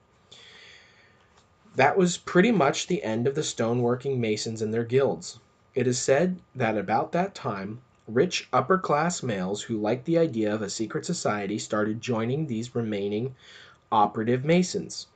That 1.76 1.96
was 1.96 2.18
pretty 2.18 2.52
much 2.52 2.86
the 2.86 3.02
end 3.02 3.26
of 3.26 3.34
the 3.34 3.40
stoneworking 3.40 4.18
masons 4.18 4.62
and 4.62 4.72
their 4.72 4.84
guilds. 4.84 5.40
It 5.74 5.88
is 5.88 5.98
said 5.98 6.38
that 6.54 6.78
about 6.78 7.10
that 7.12 7.34
time 7.34 7.80
Rich 8.06 8.48
upper 8.52 8.76
class 8.76 9.22
males 9.22 9.62
who 9.62 9.80
liked 9.80 10.04
the 10.04 10.18
idea 10.18 10.54
of 10.54 10.60
a 10.60 10.68
secret 10.68 11.06
society 11.06 11.58
started 11.58 12.02
joining 12.02 12.46
these 12.46 12.74
remaining 12.74 13.34
operative 13.90 14.44
Masons. 14.44 15.06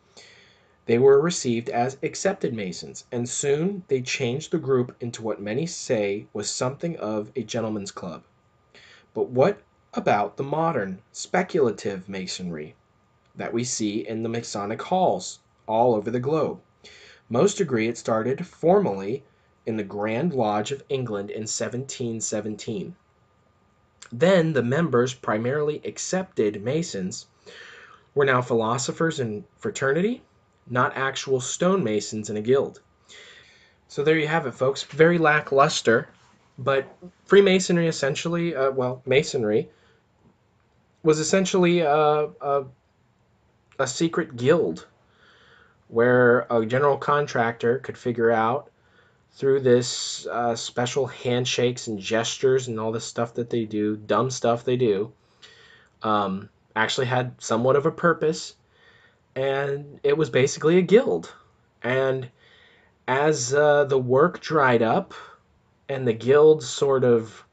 They 0.87 0.99
were 0.99 1.21
received 1.21 1.69
as 1.69 1.99
accepted 2.03 2.55
Masons, 2.55 3.05
and 3.13 3.29
soon 3.29 3.85
they 3.89 4.01
changed 4.01 4.53
the 4.53 4.59
group 4.59 4.97
into 5.01 5.23
what 5.23 5.39
many 5.39 5.67
say 5.67 6.29
was 6.33 6.49
something 6.49 6.97
of 6.97 7.31
a 7.37 7.43
gentleman's 7.43 7.93
club. 7.93 8.25
But 9.13 9.29
what 9.29 9.61
about 9.93 10.39
the 10.39 10.45
modern, 10.45 11.03
speculative 11.13 12.09
Masonry 12.09 12.75
that 13.37 13.53
we 13.53 13.65
see 13.65 13.99
in 13.99 14.23
the 14.23 14.31
Masonic 14.31 14.81
halls 14.81 15.41
all 15.69 15.95
over 15.95 16.11
the 16.11 16.19
globe? 16.19 16.61
Most 17.29 17.61
agree 17.61 17.87
it 17.87 17.99
started 17.99 18.47
formally 18.47 19.23
in 19.67 19.77
the 19.77 19.85
Grand 19.85 20.33
Lodge 20.33 20.73
of 20.73 20.83
England 20.89 21.31
in 21.31 21.43
1717. 21.43 22.97
Then 24.11 24.55
the 24.55 24.63
members, 24.63 25.13
primarily 25.13 25.83
accepted 25.85 26.65
Masons, 26.65 27.27
were 28.15 28.25
now 28.25 28.41
philosophers 28.41 29.21
in 29.21 29.45
fraternity, 29.59 30.23
not 30.67 30.97
actual 30.97 31.41
stonemasons 31.41 32.31
in 32.31 32.37
a 32.39 32.41
guild. 32.41 32.81
So 33.89 34.03
there 34.03 34.19
you 34.19 34.27
have 34.27 34.47
it, 34.47 34.55
folks. 34.55 34.83
Very 34.83 35.19
lackluster, 35.19 36.09
but 36.59 36.89
Freemasonry 37.27 37.89
essentially, 37.89 38.57
uh, 38.57 38.71
well, 38.71 39.03
Masonry 39.05 39.71
was 41.03 41.19
essentially 41.19 41.81
a, 41.81 42.31
a, 42.41 42.65
a 43.79 43.87
secret 43.87 44.37
guild 44.37 44.87
where 45.89 46.47
a 46.51 46.65
general 46.67 46.97
contractor 46.97 47.79
could 47.79 47.99
figure 47.99 48.31
out 48.31 48.71
through 49.33 49.61
this 49.61 50.27
uh, 50.27 50.57
special 50.57 51.07
handshakes 51.07 51.87
and 51.87 51.99
gestures 51.99 52.69
and 52.69 52.81
all 52.81 52.93
this 52.93 53.05
stuff 53.05 53.35
that 53.35 53.51
they 53.51 53.65
do, 53.65 53.97
dumb 53.97 54.31
stuff 54.31 54.65
they 54.65 54.77
do, 54.77 55.13
um, 56.03 56.49
actually 56.75 57.07
had 57.07 57.33
somewhat 57.39 57.77
of 57.77 57.87
a 57.87 57.91
purpose 57.91 58.55
and 59.39 60.01
it 60.03 60.17
was 60.17 60.31
basically 60.31 60.79
a 60.79 60.83
guild. 60.83 61.33
And 61.83 62.29
as 63.07 63.55
uh, 63.55 63.85
the 63.85 63.99
work 63.99 64.41
dried 64.41 64.83
up 64.83 65.15
and 65.89 66.07
the 66.07 66.13
guild 66.13 66.65
sort 66.65 67.05
of 67.05 67.45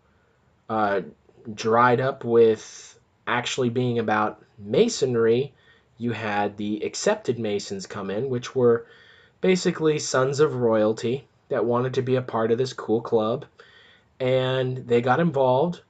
uh, 0.67 1.01
dried 1.53 2.01
up 2.01 2.23
with 2.23 2.99
actually 3.27 3.69
being 3.69 3.99
about 3.99 4.41
masonry, 4.57 5.53
you 5.97 6.11
had 6.11 6.57
the 6.57 6.83
accepted 6.83 7.39
masons 7.39 7.87
come 7.87 8.09
in, 8.09 8.29
which 8.29 8.55
were 8.55 8.85
basically 9.41 9.99
sons 9.99 10.39
of 10.39 10.55
royalty 10.55 11.27
that 11.49 11.65
wanted 11.65 11.93
to 11.93 12.01
be 12.01 12.15
a 12.15 12.21
part 12.21 12.51
of 12.51 12.57
this 12.57 12.73
cool 12.73 13.01
club. 13.01 13.45
And 14.19 14.77
they 14.87 15.01
got 15.01 15.19
involved 15.19 15.81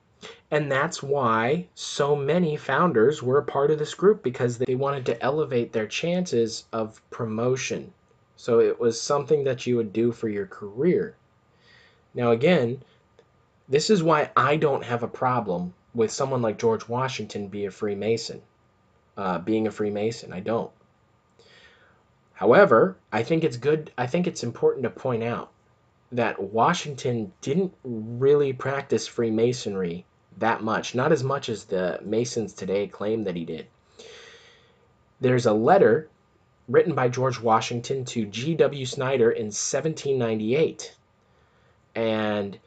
and 0.50 0.72
that's 0.72 1.04
why 1.04 1.68
so 1.76 2.16
many 2.16 2.56
founders 2.56 3.22
were 3.22 3.38
a 3.38 3.44
part 3.44 3.72
of 3.72 3.78
this 3.78 3.94
group 3.94 4.24
because 4.24 4.58
they 4.58 4.74
wanted 4.74 5.06
to 5.08 5.22
elevate 5.22 5.74
their 5.74 5.86
chances 5.86 6.66
of 6.72 7.02
promotion. 7.10 7.94
So 8.38 8.60
it 8.60 8.80
was 8.80 9.02
something 9.02 9.44
that 9.44 9.68
you 9.68 9.76
would 9.76 9.92
do 9.92 10.12
for 10.12 10.30
your 10.30 10.46
career. 10.46 11.16
Now, 12.14 12.32
again, 12.32 12.82
this 13.68 13.90
is 13.90 14.02
why 14.02 14.32
I 14.38 14.56
don't 14.56 14.86
have 14.86 15.04
a 15.04 15.08
problem 15.08 15.74
with 15.94 16.12
someone 16.12 16.42
like 16.42 16.58
George 16.58 16.88
Washington 16.88 17.48
be 17.48 17.66
a 17.66 17.72
Freemason, 17.72 18.42
uh, 19.18 19.40
being 19.40 19.68
a 19.68 19.72
Freemason. 19.72 20.34
I 20.34 20.40
don't. 20.40 20.72
However, 22.34 22.98
I 23.12 23.24
think 23.24 23.44
it's 23.44 23.58
good. 23.58 23.92
I 23.98 24.08
think 24.08 24.28
it's 24.28 24.44
important 24.44 24.84
to 24.84 24.90
point 24.90 25.24
out 25.24 25.52
that 26.12 26.42
Washington 26.42 27.32
didn't 27.42 27.74
really 27.84 28.54
practice 28.54 29.08
Freemasonry 29.08 30.06
that 30.38 30.62
much, 30.62 30.96
not 30.96 31.12
as 31.12 31.24
much 31.24 31.50
as 31.50 31.66
the 31.66 32.00
Masons 32.04 32.54
today 32.54 32.88
claim 32.88 33.24
that 33.24 33.36
he 33.36 33.46
did. 33.46 33.68
There's 35.22 35.46
a 35.46 35.54
letter 35.54 36.10
written 36.68 36.94
by 36.94 37.08
George 37.10 37.40
Washington 37.40 38.06
to 38.06 38.26
G.W. 38.26 38.86
Snyder 38.86 39.32
in 39.32 39.46
1798. 39.46 40.96
And 41.96 42.60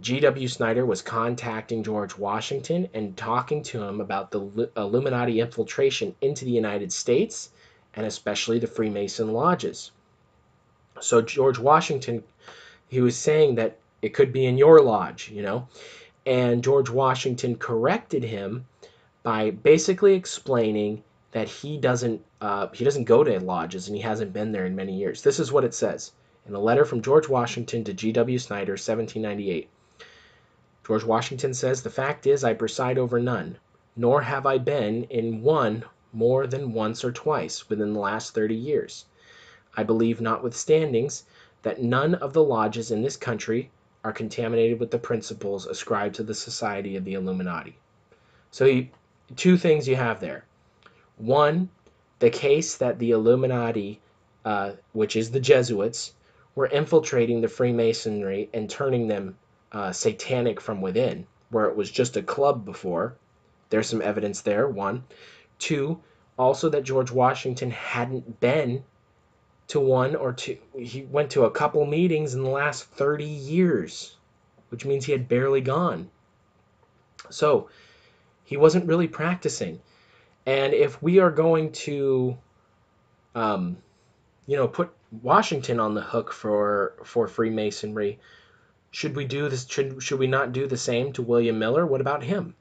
G.W. 0.00 0.48
Snyder 0.48 0.84
was 0.84 1.02
contacting 1.02 1.82
George 1.82 2.16
Washington 2.16 2.88
and 2.94 3.16
talking 3.16 3.62
to 3.64 3.82
him 3.82 4.00
about 4.00 4.30
the 4.30 4.70
Illuminati 4.76 5.40
infiltration 5.40 6.14
into 6.20 6.44
the 6.44 6.50
United 6.50 6.92
States 6.92 7.50
and 7.94 8.06
especially 8.06 8.58
the 8.58 8.66
Freemason 8.66 9.32
lodges. 9.32 9.90
So 11.00 11.22
George 11.22 11.58
Washington, 11.58 12.22
he 12.88 13.00
was 13.00 13.16
saying 13.16 13.56
that 13.56 13.78
it 14.02 14.14
could 14.14 14.32
be 14.32 14.46
in 14.46 14.58
your 14.58 14.80
lodge, 14.80 15.30
you 15.30 15.42
know 15.42 15.68
and 16.28 16.62
George 16.62 16.90
Washington 16.90 17.56
corrected 17.56 18.22
him 18.22 18.66
by 19.22 19.50
basically 19.50 20.12
explaining 20.12 21.02
that 21.32 21.48
he 21.48 21.78
doesn't 21.78 22.22
uh, 22.42 22.68
he 22.68 22.84
doesn't 22.84 23.04
go 23.04 23.24
to 23.24 23.40
lodges 23.40 23.88
and 23.88 23.96
he 23.96 24.02
hasn't 24.02 24.34
been 24.34 24.52
there 24.52 24.66
in 24.66 24.76
many 24.76 24.94
years. 24.94 25.22
This 25.22 25.40
is 25.40 25.50
what 25.50 25.64
it 25.64 25.72
says 25.72 26.12
in 26.46 26.54
a 26.54 26.60
letter 26.60 26.84
from 26.84 27.00
George 27.00 27.30
Washington 27.30 27.82
to 27.84 27.94
G.W. 27.94 28.38
Snyder, 28.38 28.72
1798. 28.72 29.70
George 30.88 31.04
Washington 31.04 31.52
says, 31.52 31.82
The 31.82 31.90
fact 31.90 32.26
is, 32.26 32.42
I 32.42 32.54
preside 32.54 32.96
over 32.96 33.20
none, 33.20 33.58
nor 33.94 34.22
have 34.22 34.46
I 34.46 34.56
been 34.56 35.04
in 35.10 35.42
one 35.42 35.84
more 36.14 36.46
than 36.46 36.72
once 36.72 37.04
or 37.04 37.12
twice 37.12 37.68
within 37.68 37.92
the 37.92 38.00
last 38.00 38.32
thirty 38.32 38.54
years. 38.54 39.04
I 39.76 39.82
believe, 39.82 40.18
notwithstandings, 40.18 41.24
that 41.60 41.82
none 41.82 42.14
of 42.14 42.32
the 42.32 42.42
lodges 42.42 42.90
in 42.90 43.02
this 43.02 43.18
country 43.18 43.70
are 44.02 44.14
contaminated 44.14 44.80
with 44.80 44.90
the 44.90 44.98
principles 44.98 45.66
ascribed 45.66 46.14
to 46.14 46.22
the 46.22 46.32
Society 46.32 46.96
of 46.96 47.04
the 47.04 47.12
Illuminati. 47.12 47.76
So, 48.50 48.86
two 49.36 49.58
things 49.58 49.86
you 49.86 49.96
have 49.96 50.20
there. 50.20 50.46
One, 51.18 51.68
the 52.18 52.30
case 52.30 52.78
that 52.78 52.98
the 52.98 53.10
Illuminati, 53.10 54.00
uh, 54.42 54.72
which 54.94 55.16
is 55.16 55.32
the 55.32 55.40
Jesuits, 55.40 56.14
were 56.54 56.64
infiltrating 56.66 57.42
the 57.42 57.48
Freemasonry 57.48 58.48
and 58.54 58.70
turning 58.70 59.08
them 59.08 59.36
uh, 59.72 59.92
satanic 59.92 60.60
from 60.60 60.80
within, 60.80 61.26
where 61.50 61.66
it 61.66 61.76
was 61.76 61.90
just 61.90 62.16
a 62.16 62.22
club 62.22 62.64
before. 62.64 63.16
There's 63.70 63.88
some 63.88 64.02
evidence 64.02 64.40
there, 64.40 64.68
one. 64.68 65.04
Two, 65.58 66.00
also 66.38 66.68
that 66.70 66.84
George 66.84 67.10
Washington 67.10 67.70
hadn't 67.70 68.40
been 68.40 68.84
to 69.68 69.80
one 69.80 70.16
or 70.16 70.32
two. 70.32 70.56
He 70.78 71.02
went 71.02 71.30
to 71.32 71.44
a 71.44 71.50
couple 71.50 71.84
meetings 71.84 72.34
in 72.34 72.42
the 72.42 72.50
last 72.50 72.84
30 72.84 73.24
years, 73.24 74.16
which 74.70 74.84
means 74.84 75.04
he 75.04 75.12
had 75.12 75.28
barely 75.28 75.60
gone. 75.60 76.10
So 77.30 77.68
he 78.44 78.56
wasn't 78.56 78.86
really 78.86 79.08
practicing. 79.08 79.80
And 80.46 80.72
if 80.72 81.02
we 81.02 81.18
are 81.18 81.30
going 81.30 81.72
to, 81.72 82.38
um, 83.34 83.76
you 84.46 84.56
know, 84.56 84.66
put 84.66 84.90
Washington 85.22 85.78
on 85.80 85.94
the 85.94 86.00
hook 86.00 86.32
for 86.32 86.94
for 87.04 87.28
Freemasonry, 87.28 88.18
should 88.90 89.16
we 89.16 89.24
do 89.24 89.48
this? 89.48 89.66
Should 89.68 90.02
should 90.02 90.18
we 90.18 90.26
not 90.26 90.52
do 90.52 90.66
the 90.66 90.76
same 90.76 91.12
to 91.14 91.22
William 91.22 91.58
Miller? 91.58 91.86
What 91.86 92.00
about 92.00 92.22
him? 92.22 92.54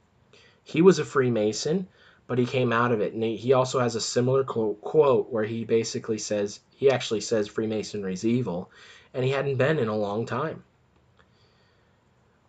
He 0.64 0.82
was 0.82 1.00
a 1.00 1.06
Freemason 1.06 1.88
but 2.28 2.38
he 2.38 2.46
came 2.46 2.74
out 2.74 2.92
of 2.92 3.00
it. 3.02 3.14
And 3.14 3.24
he 3.24 3.54
also 3.54 3.80
has 3.80 3.96
a 3.96 4.02
similar 4.02 4.44
quote 4.44 5.32
where 5.32 5.46
he 5.46 5.64
basically 5.64 6.18
says, 6.18 6.60
he 6.76 6.92
actually 6.92 7.22
says 7.22 7.48
Freemasonry 7.48 8.14
is 8.14 8.26
evil, 8.26 8.70
and 9.14 9.24
he 9.24 9.32
hadn't 9.32 9.56
been 9.56 9.80
in 9.80 9.88
a 9.88 9.96
long 9.96 10.26
time. 10.26 10.64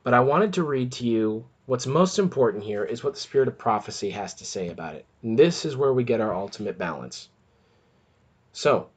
But 0.02 0.14
I 0.14 0.20
wanted 0.20 0.54
to 0.54 0.64
read 0.64 0.92
to 0.92 1.06
you 1.06 1.46
what's 1.66 1.86
most 1.86 2.18
important 2.18 2.64
here 2.64 2.84
is 2.84 3.04
what 3.04 3.14
the 3.14 3.20
spirit 3.20 3.48
of 3.48 3.56
prophecy 3.56 4.10
has 4.10 4.34
to 4.34 4.44
say 4.44 4.68
about 4.68 4.96
it. 4.96 5.04
And 5.22 5.38
this 5.38 5.64
is 5.64 5.76
where 5.76 5.92
we 5.92 6.02
get 6.02 6.20
our 6.20 6.34
ultimate 6.34 6.76
balance. 6.76 7.28
So, 8.52 8.88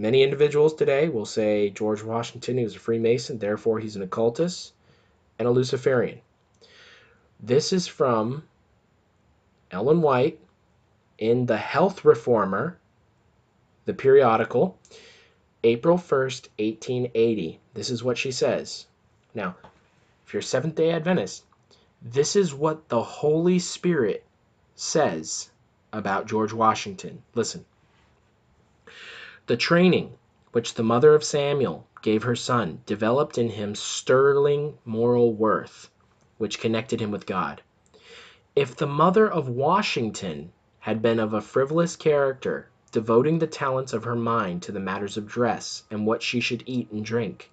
many 0.00 0.22
individuals 0.22 0.74
today 0.74 1.08
will 1.08 1.26
say 1.26 1.68
George 1.68 2.02
Washington 2.02 2.56
he 2.56 2.64
was 2.64 2.74
a 2.74 2.78
Freemason, 2.78 3.38
therefore 3.38 3.78
he's 3.78 3.96
an 3.96 4.02
occultist 4.02 4.72
and 5.38 5.46
a 5.46 5.50
Luciferian. 5.50 6.20
This 7.38 7.72
is 7.72 7.86
from 7.86 8.44
Ellen 9.70 10.00
White 10.00 10.40
in 11.18 11.46
The 11.46 11.58
Health 11.58 12.04
Reformer, 12.04 12.78
the 13.84 13.94
periodical, 13.94 14.78
April 15.62 15.98
1st, 15.98 16.48
1880. 16.58 17.60
This 17.74 17.90
is 17.90 18.02
what 18.02 18.16
she 18.16 18.32
says. 18.32 18.86
Now, 19.34 19.56
if 20.26 20.32
you're 20.32 20.42
Seventh 20.42 20.76
day 20.76 20.92
Adventist, 20.92 21.44
this 22.00 22.36
is 22.36 22.54
what 22.54 22.88
the 22.88 23.02
Holy 23.02 23.58
Spirit 23.58 24.24
says 24.74 25.50
about 25.92 26.26
George 26.26 26.54
Washington. 26.54 27.22
Listen. 27.34 27.66
The 29.50 29.56
training 29.56 30.12
which 30.52 30.74
the 30.74 30.84
mother 30.84 31.12
of 31.12 31.24
Samuel 31.24 31.84
gave 32.02 32.22
her 32.22 32.36
son 32.36 32.82
developed 32.86 33.36
in 33.36 33.48
him 33.48 33.74
sterling 33.74 34.78
moral 34.84 35.34
worth, 35.34 35.90
which 36.38 36.60
connected 36.60 37.00
him 37.00 37.10
with 37.10 37.26
God. 37.26 37.60
If 38.54 38.76
the 38.76 38.86
mother 38.86 39.28
of 39.28 39.48
Washington 39.48 40.52
had 40.78 41.02
been 41.02 41.18
of 41.18 41.34
a 41.34 41.40
frivolous 41.40 41.96
character, 41.96 42.68
devoting 42.92 43.40
the 43.40 43.48
talents 43.48 43.92
of 43.92 44.04
her 44.04 44.14
mind 44.14 44.62
to 44.62 44.70
the 44.70 44.78
matters 44.78 45.16
of 45.16 45.26
dress 45.26 45.82
and 45.90 46.06
what 46.06 46.22
she 46.22 46.38
should 46.38 46.62
eat 46.64 46.88
and 46.92 47.04
drink, 47.04 47.50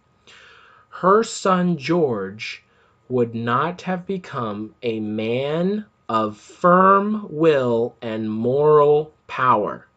her 1.02 1.24
son 1.24 1.80
George 1.80 2.64
would 3.10 3.34
not 3.34 3.82
have 3.82 4.06
become 4.06 4.76
a 4.84 5.00
man 5.00 5.88
of 6.08 6.38
firm 6.38 7.26
will 7.28 7.96
and 8.04 8.30
moral 8.32 9.14
power. 9.26 9.88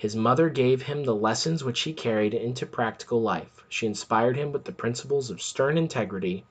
His 0.00 0.16
mother 0.16 0.48
gave 0.48 0.80
him 0.80 1.04
the 1.04 1.14
lessons 1.14 1.62
which 1.62 1.82
he 1.82 1.92
carried 1.92 2.32
into 2.32 2.64
practical 2.64 3.20
life. 3.20 3.62
She 3.68 3.84
inspired 3.84 4.34
him 4.34 4.50
with 4.50 4.64
the 4.64 4.72
principles 4.72 5.28
of 5.28 5.42
stern 5.42 5.76
integrity 5.76 6.46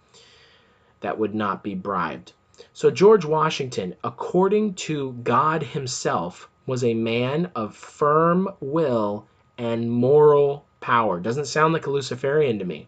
that 1.00 1.18
would 1.18 1.34
not 1.34 1.64
be 1.64 1.74
bribed. 1.74 2.34
So, 2.74 2.92
George 2.92 3.26
Washington, 3.26 3.96
according 4.04 4.76
to 4.76 5.14
God 5.24 5.64
Himself, 5.64 6.48
was 6.68 6.84
a 6.84 6.94
man 6.94 7.50
of 7.56 7.76
firm 7.76 8.50
will 8.60 9.26
and 9.58 9.90
moral 9.90 10.64
power. 10.80 11.20
Doesn't 11.20 11.48
sound 11.48 11.74
like 11.74 11.88
a 11.88 11.92
Luciferian 11.92 12.60
to 12.60 12.66
me. 12.66 12.88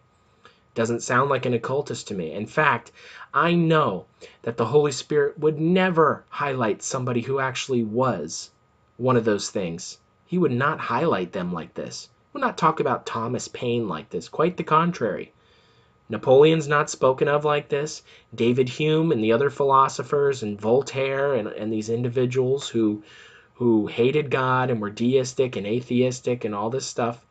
Doesn't 0.76 1.02
sound 1.02 1.28
like 1.28 1.44
an 1.44 1.54
occultist 1.54 2.06
to 2.06 2.14
me. 2.14 2.30
In 2.30 2.46
fact, 2.46 2.92
I 3.34 3.52
know 3.54 4.06
that 4.42 4.58
the 4.58 4.66
Holy 4.66 4.92
Spirit 4.92 5.40
would 5.40 5.58
never 5.58 6.22
highlight 6.28 6.84
somebody 6.84 7.22
who 7.22 7.40
actually 7.40 7.82
was 7.82 8.52
one 8.96 9.16
of 9.16 9.24
those 9.24 9.50
things. 9.50 9.98
He 10.32 10.38
would 10.38 10.50
not 10.50 10.80
highlight 10.80 11.32
them 11.32 11.52
like 11.52 11.74
this. 11.74 12.08
Would 12.32 12.40
not 12.40 12.56
talk 12.56 12.80
about 12.80 13.04
Thomas 13.04 13.48
Paine 13.48 13.86
like 13.86 14.08
this. 14.08 14.30
Quite 14.30 14.56
the 14.56 14.64
contrary. 14.64 15.30
Napoleon's 16.08 16.66
not 16.66 16.88
spoken 16.88 17.28
of 17.28 17.44
like 17.44 17.68
this. 17.68 18.02
David 18.34 18.70
Hume 18.70 19.12
and 19.12 19.22
the 19.22 19.32
other 19.32 19.50
philosophers 19.50 20.42
and 20.42 20.58
Voltaire 20.58 21.34
and, 21.34 21.48
and 21.48 21.70
these 21.70 21.90
individuals 21.90 22.70
who 22.70 23.02
who 23.56 23.88
hated 23.88 24.30
God 24.30 24.70
and 24.70 24.80
were 24.80 24.88
deistic 24.88 25.54
and 25.54 25.66
atheistic 25.66 26.46
and 26.46 26.54
all 26.54 26.70
this 26.70 26.86
stuff, 26.86 27.26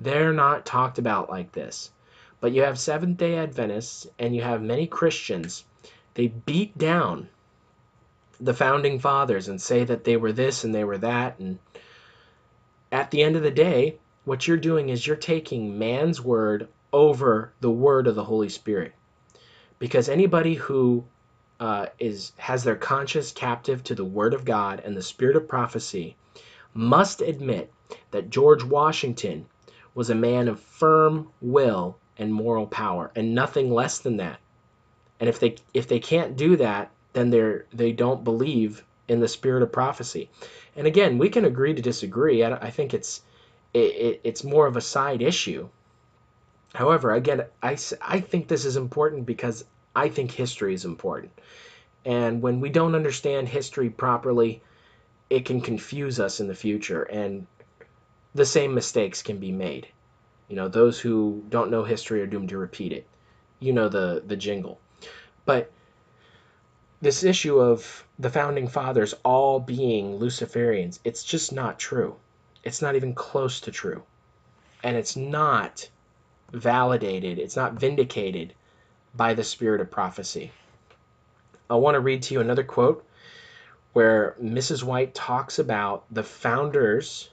they're 0.00 0.32
not 0.32 0.66
talked 0.66 0.98
about 0.98 1.30
like 1.30 1.52
this. 1.52 1.92
But 2.40 2.50
you 2.50 2.62
have 2.62 2.80
Seventh 2.80 3.16
day 3.16 3.38
Adventists 3.38 4.08
and 4.18 4.34
you 4.34 4.42
have 4.42 4.60
many 4.60 4.88
Christians. 4.88 5.64
They 6.14 6.26
beat 6.26 6.76
down 6.76 7.28
the 8.40 8.54
founding 8.54 8.98
fathers 8.98 9.46
and 9.46 9.62
say 9.62 9.84
that 9.84 10.02
they 10.02 10.16
were 10.16 10.32
this 10.32 10.64
and 10.64 10.74
they 10.74 10.82
were 10.82 10.98
that. 10.98 11.38
And 11.38 11.60
at 12.94 13.10
the 13.10 13.24
end 13.24 13.34
of 13.34 13.42
the 13.42 13.50
day, 13.50 13.96
what 14.24 14.46
you're 14.46 14.56
doing 14.56 14.88
is 14.88 15.04
you're 15.04 15.16
taking 15.16 15.76
man's 15.76 16.20
word 16.20 16.68
over 16.92 17.52
the 17.60 17.70
word 17.70 18.06
of 18.06 18.14
the 18.14 18.22
Holy 18.22 18.48
Spirit. 18.48 18.94
Because 19.80 20.08
anybody 20.08 20.54
who 20.54 21.04
uh, 21.58 21.86
is 21.98 22.30
has 22.36 22.62
their 22.62 22.76
conscience 22.76 23.32
captive 23.32 23.82
to 23.82 23.96
the 23.96 24.04
word 24.04 24.32
of 24.32 24.44
God 24.44 24.80
and 24.84 24.96
the 24.96 25.02
spirit 25.02 25.34
of 25.34 25.48
prophecy 25.48 26.16
must 26.72 27.20
admit 27.20 27.72
that 28.12 28.30
George 28.30 28.62
Washington 28.62 29.46
was 29.96 30.08
a 30.08 30.14
man 30.14 30.46
of 30.46 30.60
firm 30.60 31.32
will 31.40 31.98
and 32.16 32.32
moral 32.32 32.68
power 32.68 33.10
and 33.16 33.34
nothing 33.34 33.72
less 33.72 33.98
than 33.98 34.18
that. 34.18 34.38
And 35.18 35.28
if 35.28 35.40
they 35.40 35.56
if 35.74 35.88
they 35.88 35.98
can't 35.98 36.36
do 36.36 36.54
that, 36.58 36.92
then 37.12 37.30
they're 37.30 37.66
they 37.72 37.90
don't 37.90 38.22
believe 38.22 38.84
in 39.08 39.20
the 39.20 39.28
spirit 39.28 39.62
of 39.62 39.72
prophecy. 39.72 40.30
And 40.76 40.86
again, 40.86 41.18
we 41.18 41.28
can 41.28 41.44
agree 41.44 41.74
to 41.74 41.82
disagree. 41.82 42.42
I, 42.42 42.54
I 42.54 42.70
think 42.70 42.94
it's 42.94 43.22
it, 43.72 43.78
it, 43.78 44.20
it's 44.24 44.44
more 44.44 44.66
of 44.66 44.76
a 44.76 44.80
side 44.80 45.22
issue. 45.22 45.68
However, 46.74 47.12
again, 47.12 47.44
I, 47.62 47.76
I 48.00 48.20
think 48.20 48.48
this 48.48 48.64
is 48.64 48.76
important 48.76 49.26
because 49.26 49.64
I 49.94 50.08
think 50.08 50.30
history 50.30 50.74
is 50.74 50.84
important. 50.84 51.32
And 52.04 52.42
when 52.42 52.60
we 52.60 52.68
don't 52.68 52.94
understand 52.94 53.48
history 53.48 53.90
properly, 53.90 54.62
it 55.30 55.44
can 55.44 55.60
confuse 55.60 56.20
us 56.20 56.40
in 56.40 56.48
the 56.48 56.54
future, 56.54 57.02
and 57.02 57.46
the 58.34 58.44
same 58.44 58.74
mistakes 58.74 59.22
can 59.22 59.38
be 59.38 59.52
made. 59.52 59.88
You 60.48 60.56
know, 60.56 60.68
those 60.68 61.00
who 61.00 61.44
don't 61.48 61.70
know 61.70 61.84
history 61.84 62.20
are 62.20 62.26
doomed 62.26 62.50
to 62.50 62.58
repeat 62.58 62.92
it. 62.92 63.06
You 63.58 63.72
know 63.72 63.88
the 63.88 64.22
the 64.26 64.36
jingle. 64.36 64.78
But 65.46 65.70
this 67.04 67.22
issue 67.22 67.60
of 67.60 68.04
the 68.18 68.30
founding 68.30 68.66
fathers 68.66 69.14
all 69.22 69.60
being 69.60 70.18
Luciferians, 70.18 70.98
it's 71.04 71.22
just 71.22 71.52
not 71.52 71.78
true. 71.78 72.16
It's 72.64 72.82
not 72.82 72.96
even 72.96 73.14
close 73.14 73.60
to 73.60 73.70
true. 73.70 74.02
And 74.82 74.96
it's 74.96 75.14
not 75.16 75.88
validated, 76.52 77.38
it's 77.38 77.56
not 77.56 77.74
vindicated 77.74 78.54
by 79.14 79.34
the 79.34 79.44
spirit 79.44 79.80
of 79.80 79.90
prophecy. 79.90 80.50
I 81.70 81.76
want 81.76 81.94
to 81.94 82.00
read 82.00 82.22
to 82.22 82.34
you 82.34 82.40
another 82.40 82.64
quote 82.64 83.06
where 83.92 84.34
Mrs. 84.42 84.82
White 84.82 85.14
talks 85.14 85.58
about 85.58 86.04
the 86.10 86.22
founders 86.22 87.30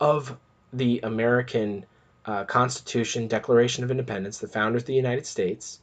of 0.00 0.36
the 0.72 1.00
American 1.02 1.86
uh, 2.26 2.44
Constitution, 2.44 3.26
Declaration 3.26 3.84
of 3.84 3.90
Independence, 3.90 4.38
the 4.38 4.48
founders 4.48 4.82
of 4.82 4.86
the 4.86 4.94
United 4.94 5.26
States, 5.26 5.80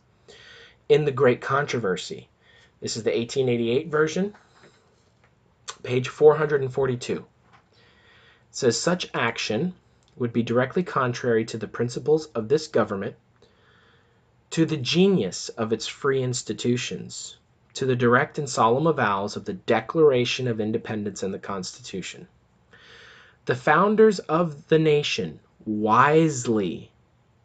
in 0.87 1.05
the 1.05 1.11
Great 1.11 1.41
Controversy. 1.41 2.29
This 2.85 2.97
is 2.97 3.01
the 3.01 3.17
1888 3.17 3.87
version, 3.87 4.35
page 5.81 6.07
442. 6.07 7.15
It 7.15 7.25
says 8.51 8.79
such 8.79 9.09
action 9.11 9.73
would 10.15 10.31
be 10.31 10.43
directly 10.43 10.83
contrary 10.83 11.45
to 11.45 11.57
the 11.57 11.67
principles 11.67 12.27
of 12.35 12.47
this 12.47 12.67
government, 12.67 13.15
to 14.51 14.67
the 14.67 14.77
genius 14.77 15.49
of 15.49 15.73
its 15.73 15.87
free 15.87 16.21
institutions, 16.21 17.37
to 17.73 17.87
the 17.87 17.95
direct 17.95 18.37
and 18.37 18.47
solemn 18.47 18.85
avowals 18.85 19.35
of 19.35 19.45
the 19.45 19.53
Declaration 19.53 20.47
of 20.47 20.61
Independence 20.61 21.23
and 21.23 21.33
the 21.33 21.39
Constitution. 21.39 22.27
The 23.45 23.55
founders 23.55 24.19
of 24.19 24.67
the 24.67 24.77
nation 24.77 25.39
wisely 25.65 26.91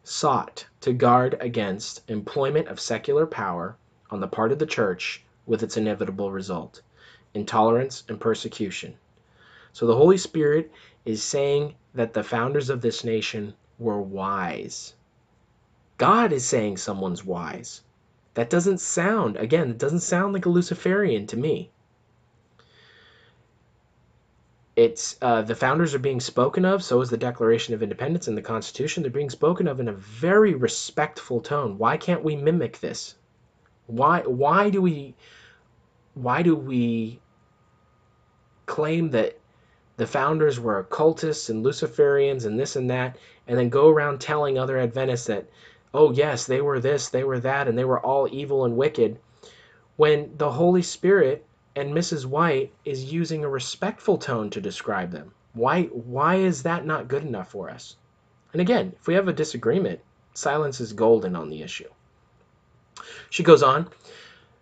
sought 0.03 0.67
to 0.81 0.93
guard 0.93 1.35
against 1.39 2.07
employment 2.07 2.67
of 2.67 2.79
secular 2.79 3.25
power 3.25 3.75
on 4.11 4.19
the 4.19 4.27
part 4.27 4.51
of 4.51 4.59
the 4.59 4.67
church 4.67 5.23
with 5.45 5.63
its 5.63 5.77
inevitable 5.77 6.31
result 6.31 6.81
intolerance 7.33 8.03
and 8.09 8.19
persecution. 8.19 8.93
So 9.73 9.87
the 9.87 9.95
Holy 9.95 10.17
Spirit 10.17 10.71
is 11.05 11.23
saying 11.23 11.75
that 11.93 12.13
the 12.13 12.23
founders 12.23 12.69
of 12.69 12.81
this 12.81 13.03
nation 13.03 13.53
were 13.79 14.01
wise. 14.01 14.95
God 15.97 16.33
is 16.33 16.45
saying 16.45 16.77
someone's 16.77 17.23
wise. 17.23 17.81
That 18.33 18.49
doesn't 18.49 18.79
sound, 18.79 19.37
again, 19.37 19.69
it 19.69 19.77
doesn't 19.77 20.01
sound 20.01 20.33
like 20.33 20.45
a 20.45 20.49
Luciferian 20.49 21.27
to 21.27 21.37
me 21.37 21.71
it's 24.75 25.17
uh, 25.21 25.41
the 25.41 25.55
founders 25.55 25.93
are 25.93 25.99
being 25.99 26.19
spoken 26.19 26.63
of 26.63 26.83
so 26.83 27.01
is 27.01 27.09
the 27.09 27.17
declaration 27.17 27.73
of 27.73 27.83
independence 27.83 28.27
and 28.27 28.37
the 28.37 28.41
constitution 28.41 29.03
they're 29.03 29.11
being 29.11 29.29
spoken 29.29 29.67
of 29.67 29.79
in 29.79 29.89
a 29.89 29.93
very 29.93 30.53
respectful 30.53 31.41
tone 31.41 31.77
why 31.77 31.97
can't 31.97 32.23
we 32.23 32.35
mimic 32.35 32.79
this 32.79 33.15
why 33.91 34.21
why 34.21 34.69
do 34.69 34.81
we 34.81 35.13
why 36.13 36.41
do 36.41 36.55
we 36.55 37.19
claim 38.65 39.11
that 39.11 39.37
the 39.97 40.07
founders 40.07 40.59
were 40.59 40.79
occultists 40.79 41.49
and 41.49 41.65
luciferians 41.65 42.45
and 42.45 42.59
this 42.59 42.75
and 42.75 42.89
that 42.89 43.17
and 43.47 43.57
then 43.57 43.69
go 43.69 43.89
around 43.89 44.19
telling 44.19 44.57
other 44.57 44.77
adventists 44.77 45.25
that 45.25 45.45
oh 45.93 46.11
yes 46.11 46.45
they 46.45 46.61
were 46.61 46.79
this 46.79 47.09
they 47.09 47.23
were 47.23 47.39
that 47.39 47.67
and 47.67 47.77
they 47.77 47.85
were 47.85 47.99
all 47.99 48.27
evil 48.31 48.65
and 48.65 48.77
wicked 48.77 49.17
when 49.97 50.31
the 50.37 50.51
holy 50.51 50.81
spirit 50.81 51.45
and 51.75 51.93
Mrs. 51.93 52.25
White 52.25 52.73
is 52.83 53.13
using 53.13 53.43
a 53.43 53.49
respectful 53.49 54.17
tone 54.17 54.49
to 54.49 54.59
describe 54.59 55.11
them. 55.11 55.33
Why 55.53 55.83
why 55.83 56.35
is 56.35 56.63
that 56.63 56.85
not 56.85 57.07
good 57.07 57.23
enough 57.23 57.51
for 57.51 57.69
us? 57.69 57.95
And 58.51 58.61
again, 58.61 58.93
if 58.99 59.07
we 59.07 59.13
have 59.13 59.27
a 59.27 59.33
disagreement, 59.33 60.01
silence 60.33 60.81
is 60.81 60.93
golden 60.93 61.35
on 61.35 61.49
the 61.49 61.61
issue. 61.61 61.89
She 63.31 63.43
goes 63.43 63.63
on, 63.63 63.87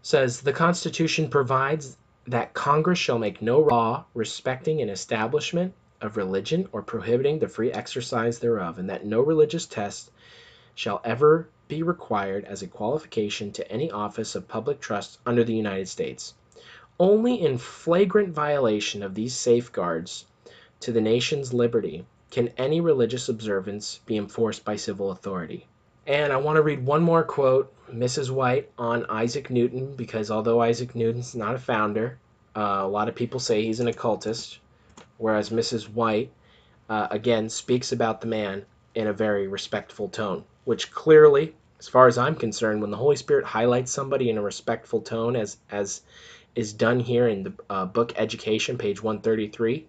says 0.04 0.42
the 0.42 0.54
Constitution 0.54 1.28
provides 1.28 1.98
that 2.28 2.54
Congress 2.54 3.00
shall 3.00 3.18
make 3.18 3.42
no 3.42 3.60
law 3.60 4.06
respecting 4.14 4.80
an 4.80 4.90
establishment 4.90 5.74
of 6.02 6.16
religion 6.16 6.70
or 6.72 6.84
prohibiting 6.84 7.40
the 7.40 7.48
free 7.48 7.72
exercise 7.72 8.38
thereof, 8.38 8.78
and 8.78 8.88
that 8.88 9.04
no 9.08 9.22
religious 9.22 9.66
test 9.66 10.12
shall 10.76 11.02
ever 11.04 11.50
be 11.68 11.82
required 11.82 12.46
as 12.46 12.62
a 12.62 12.68
qualification 12.68 13.52
to 13.54 13.72
any 13.72 13.90
office 13.90 14.36
of 14.36 14.48
public 14.48 14.80
trust 14.80 15.18
under 15.26 15.44
the 15.44 15.56
United 15.56 15.88
States. 15.88 16.36
Only 17.00 17.42
in 17.42 17.58
flagrant 17.58 18.30
violation 18.36 19.02
of 19.02 19.16
these 19.16 19.34
safeguards 19.34 20.26
to 20.82 20.92
the 20.92 21.02
nation's 21.02 21.56
liberty 21.56 22.06
can 22.30 22.50
any 22.50 22.82
religious 22.82 23.30
observance 23.30 24.00
be 24.06 24.16
enforced 24.16 24.64
by 24.64 24.76
civil 24.76 25.10
authority. 25.10 25.66
And 26.10 26.34
I 26.34 26.38
want 26.38 26.56
to 26.56 26.64
read 26.64 26.84
one 26.84 27.04
more 27.04 27.22
quote, 27.22 27.72
Mrs. 27.88 28.32
White, 28.32 28.72
on 28.80 29.06
Isaac 29.12 29.52
Newton, 29.52 29.96
because 29.96 30.32
although 30.32 30.60
Isaac 30.60 30.96
Newton's 30.96 31.36
not 31.36 31.54
a 31.54 31.60
founder, 31.60 32.18
uh, 32.56 32.80
a 32.82 32.88
lot 32.88 33.08
of 33.08 33.14
people 33.14 33.40
say 33.40 33.64
he's 33.64 33.80
an 33.80 33.88
occultist, 33.88 34.58
whereas 35.20 35.52
Mrs. 35.52 35.88
White, 35.88 36.32
uh, 36.90 37.08
again, 37.12 37.48
speaks 37.48 37.92
about 37.92 38.22
the 38.22 38.28
man 38.28 38.66
in 38.96 39.06
a 39.06 39.14
very 39.14 39.48
respectful 39.48 40.10
tone, 40.10 40.44
which 40.66 40.92
clearly, 40.92 41.54
as 41.78 41.88
far 41.88 42.08
as 42.08 42.18
I'm 42.18 42.34
concerned, 42.34 42.82
when 42.82 42.90
the 42.90 42.98
Holy 42.98 43.16
Spirit 43.16 43.46
highlights 43.46 43.92
somebody 43.92 44.32
in 44.32 44.40
a 44.40 44.42
respectful 44.42 45.02
tone, 45.02 45.36
as 45.36 45.58
as 45.70 46.02
is 46.56 46.74
done 46.74 47.00
here 47.00 47.28
in 47.28 47.44
the 47.44 47.54
uh, 47.70 47.86
book 47.86 48.14
Education, 48.18 48.80
page 48.80 49.04
133. 49.04 49.86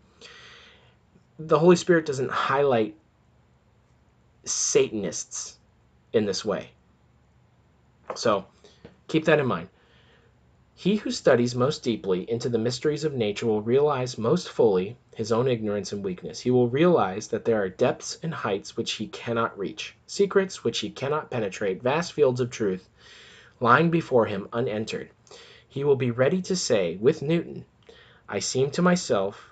The 1.39 1.59
Holy 1.59 1.77
Spirit 1.77 2.05
doesn't 2.05 2.31
highlight 2.31 2.95
Satanists 4.45 5.57
in 6.13 6.27
this 6.27 6.45
way. 6.45 6.71
So 8.15 8.47
Keep 9.11 9.25
that 9.25 9.41
in 9.41 9.47
mind. 9.47 9.69
He 10.77 10.95
who 10.95 11.11
studies 11.11 11.57
most 11.57 11.83
deeply 11.83 12.31
into 12.31 12.49
the 12.49 12.61
mysteries 12.61 13.03
of 13.03 13.13
nature 13.13 13.47
will 13.47 13.61
realize 13.61 14.17
most 14.17 14.49
fully 14.49 14.97
his 15.17 15.33
own 15.33 15.49
ignorance 15.49 15.93
and 15.93 16.05
weakness. 16.05 16.39
He 16.39 16.53
will 16.53 16.69
realize 16.69 17.27
that 17.27 17.45
there 17.45 17.61
are 17.61 17.69
depths 17.69 18.21
and 18.23 18.33
heights 18.33 18.77
which 18.77 18.93
he 18.93 19.09
cannot 19.09 19.59
reach, 19.59 19.97
secrets 20.07 20.63
which 20.63 20.79
he 20.79 20.91
cannot 20.91 21.29
penetrate, 21.29 21.83
vast 21.83 22.13
fields 22.13 22.39
of 22.39 22.51
truth 22.51 22.89
lying 23.59 23.91
before 23.91 24.27
him 24.27 24.49
unentered. 24.53 25.11
He 25.69 25.83
will 25.83 25.97
be 25.97 26.13
ready 26.13 26.41
to 26.43 26.55
say, 26.55 26.95
with 26.95 27.21
Newton, 27.21 27.65
I 28.29 28.39
seem 28.39 28.71
to 28.71 28.81
myself 28.81 29.51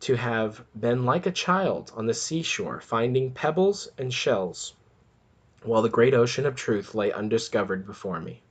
to 0.00 0.14
have 0.14 0.64
been 0.74 1.04
like 1.04 1.26
a 1.26 1.30
child 1.30 1.92
on 1.94 2.06
the 2.06 2.14
seashore 2.14 2.80
finding 2.80 3.32
pebbles 3.32 3.90
and 3.98 4.14
shells, 4.14 4.72
while 5.62 5.82
the 5.82 5.88
great 5.88 6.14
ocean 6.14 6.46
of 6.46 6.54
truth 6.54 6.94
lay 6.94 7.12
undiscovered 7.12 7.86
before 7.86 8.20
me. 8.20 8.42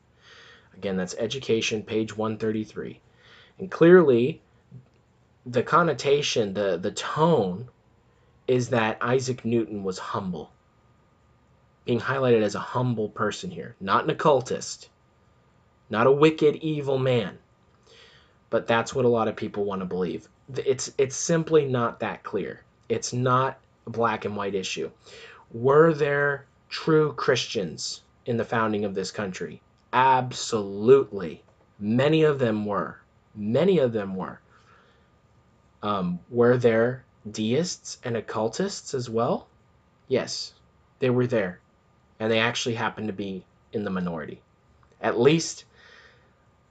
Again, 0.75 0.97
that's 0.97 1.15
education, 1.17 1.83
page 1.83 2.15
133. 2.15 2.99
And 3.59 3.71
clearly, 3.71 4.41
the 5.45 5.63
connotation, 5.63 6.53
the, 6.53 6.77
the 6.77 6.91
tone 6.91 7.69
is 8.47 8.69
that 8.69 8.97
Isaac 9.01 9.43
Newton 9.43 9.83
was 9.83 9.97
humble. 9.97 10.51
Being 11.85 11.99
highlighted 11.99 12.41
as 12.41 12.55
a 12.55 12.59
humble 12.59 13.09
person 13.09 13.49
here, 13.49 13.75
not 13.79 14.03
an 14.03 14.09
occultist, 14.09 14.89
not 15.89 16.07
a 16.07 16.11
wicked, 16.11 16.57
evil 16.57 16.97
man. 16.97 17.37
But 18.49 18.67
that's 18.67 18.93
what 18.93 19.05
a 19.05 19.09
lot 19.09 19.27
of 19.27 19.35
people 19.35 19.65
want 19.65 19.81
to 19.81 19.85
believe. 19.85 20.27
It's, 20.53 20.91
it's 20.97 21.15
simply 21.15 21.65
not 21.65 22.01
that 22.01 22.23
clear. 22.23 22.63
It's 22.87 23.13
not 23.13 23.57
a 23.85 23.89
black 23.89 24.25
and 24.25 24.35
white 24.35 24.55
issue. 24.55 24.91
Were 25.51 25.93
there 25.93 26.45
true 26.69 27.13
Christians 27.13 28.01
in 28.25 28.37
the 28.37 28.45
founding 28.45 28.85
of 28.85 28.95
this 28.95 29.11
country? 29.11 29.61
Absolutely. 29.93 31.43
Many 31.79 32.23
of 32.23 32.39
them 32.39 32.65
were. 32.65 32.99
Many 33.35 33.79
of 33.79 33.93
them 33.93 34.15
were. 34.15 34.39
Um, 35.83 36.19
were 36.29 36.57
there 36.57 37.05
deists 37.29 37.99
and 38.03 38.17
occultists 38.17 38.93
as 38.93 39.09
well? 39.09 39.47
Yes, 40.07 40.53
they 40.99 41.09
were 41.09 41.27
there. 41.27 41.59
And 42.19 42.31
they 42.31 42.39
actually 42.39 42.75
happened 42.75 43.07
to 43.07 43.13
be 43.13 43.45
in 43.73 43.83
the 43.83 43.89
minority. 43.89 44.41
At 45.01 45.19
least, 45.19 45.65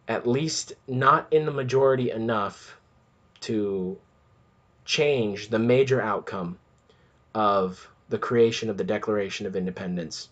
at 0.09 0.27
least 0.27 0.73
not 0.89 1.33
in 1.33 1.47
the 1.47 1.53
majority 1.53 2.11
enough 2.11 2.77
to 3.41 3.97
change 4.85 5.49
the 5.49 5.59
major 5.59 6.01
outcome 6.01 6.59
of 7.35 7.89
the 8.09 8.19
creation 8.19 8.71
of 8.71 8.77
the 8.77 8.85
Declaration 8.85 9.47
of 9.47 9.57
Independence 9.57 10.29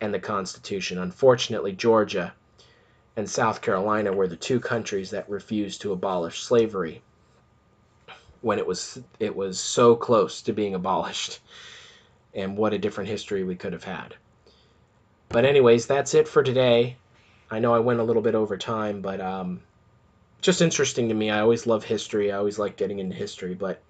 and 0.00 0.12
the 0.12 0.18
Constitution. 0.18 0.98
Unfortunately, 0.98 1.72
Georgia 1.72 2.32
and 3.16 3.28
South 3.28 3.60
Carolina 3.60 4.12
were 4.12 4.28
the 4.28 4.36
two 4.36 4.60
countries 4.60 5.10
that 5.10 5.28
refused 5.28 5.80
to 5.82 5.92
abolish 5.92 6.42
slavery 6.42 7.02
when 8.40 8.58
it 8.58 8.66
was 8.66 9.00
it 9.18 9.34
was 9.34 9.58
so 9.58 9.96
close 9.96 10.42
to 10.42 10.52
being 10.52 10.74
abolished. 10.74 11.40
And 12.34 12.56
what 12.56 12.74
a 12.74 12.78
different 12.78 13.10
history 13.10 13.42
we 13.42 13.56
could 13.56 13.72
have 13.72 13.84
had. 13.84 14.14
But 15.28 15.44
anyways, 15.44 15.86
that's 15.86 16.14
it 16.14 16.28
for 16.28 16.42
today. 16.42 16.96
I 17.50 17.58
know 17.58 17.74
I 17.74 17.80
went 17.80 18.00
a 18.00 18.04
little 18.04 18.22
bit 18.22 18.34
over 18.34 18.56
time, 18.56 19.00
but 19.00 19.20
um, 19.20 19.60
just 20.40 20.62
interesting 20.62 21.08
to 21.08 21.14
me. 21.14 21.30
I 21.30 21.40
always 21.40 21.66
love 21.66 21.84
history. 21.84 22.30
I 22.30 22.36
always 22.36 22.58
like 22.58 22.76
getting 22.76 22.98
into 22.98 23.16
history, 23.16 23.54
but 23.54 23.80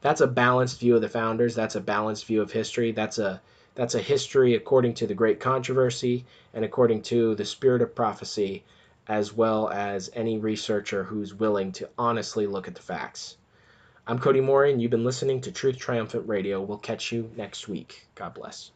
that's 0.00 0.20
a 0.20 0.26
balanced 0.26 0.80
view 0.80 0.94
of 0.94 1.00
the 1.00 1.08
founders. 1.08 1.54
That's 1.54 1.74
a 1.74 1.80
balanced 1.80 2.26
view 2.26 2.42
of 2.42 2.52
history. 2.52 2.92
That's 2.92 3.18
a 3.18 3.40
that's 3.74 3.94
a 3.94 4.00
history 4.00 4.54
according 4.54 4.94
to 4.94 5.06
the 5.06 5.14
Great 5.14 5.40
Controversy 5.40 6.24
and 6.52 6.64
according 6.64 7.02
to 7.02 7.34
the 7.36 7.44
Spirit 7.44 7.82
of 7.82 7.94
Prophecy, 7.94 8.64
as 9.06 9.32
well 9.32 9.70
as 9.70 10.10
any 10.14 10.38
researcher 10.38 11.04
who's 11.04 11.34
willing 11.34 11.72
to 11.72 11.88
honestly 11.96 12.46
look 12.46 12.66
at 12.66 12.74
the 12.74 12.82
facts. 12.82 13.36
I'm 14.06 14.18
Cody 14.18 14.40
Moore, 14.40 14.64
and 14.64 14.82
you've 14.82 14.90
been 14.90 15.04
listening 15.04 15.40
to 15.42 15.52
Truth 15.52 15.76
Triumphant 15.76 16.26
Radio. 16.26 16.60
We'll 16.60 16.78
catch 16.78 17.12
you 17.12 17.30
next 17.36 17.68
week. 17.68 18.08
God 18.14 18.34
bless. 18.34 18.72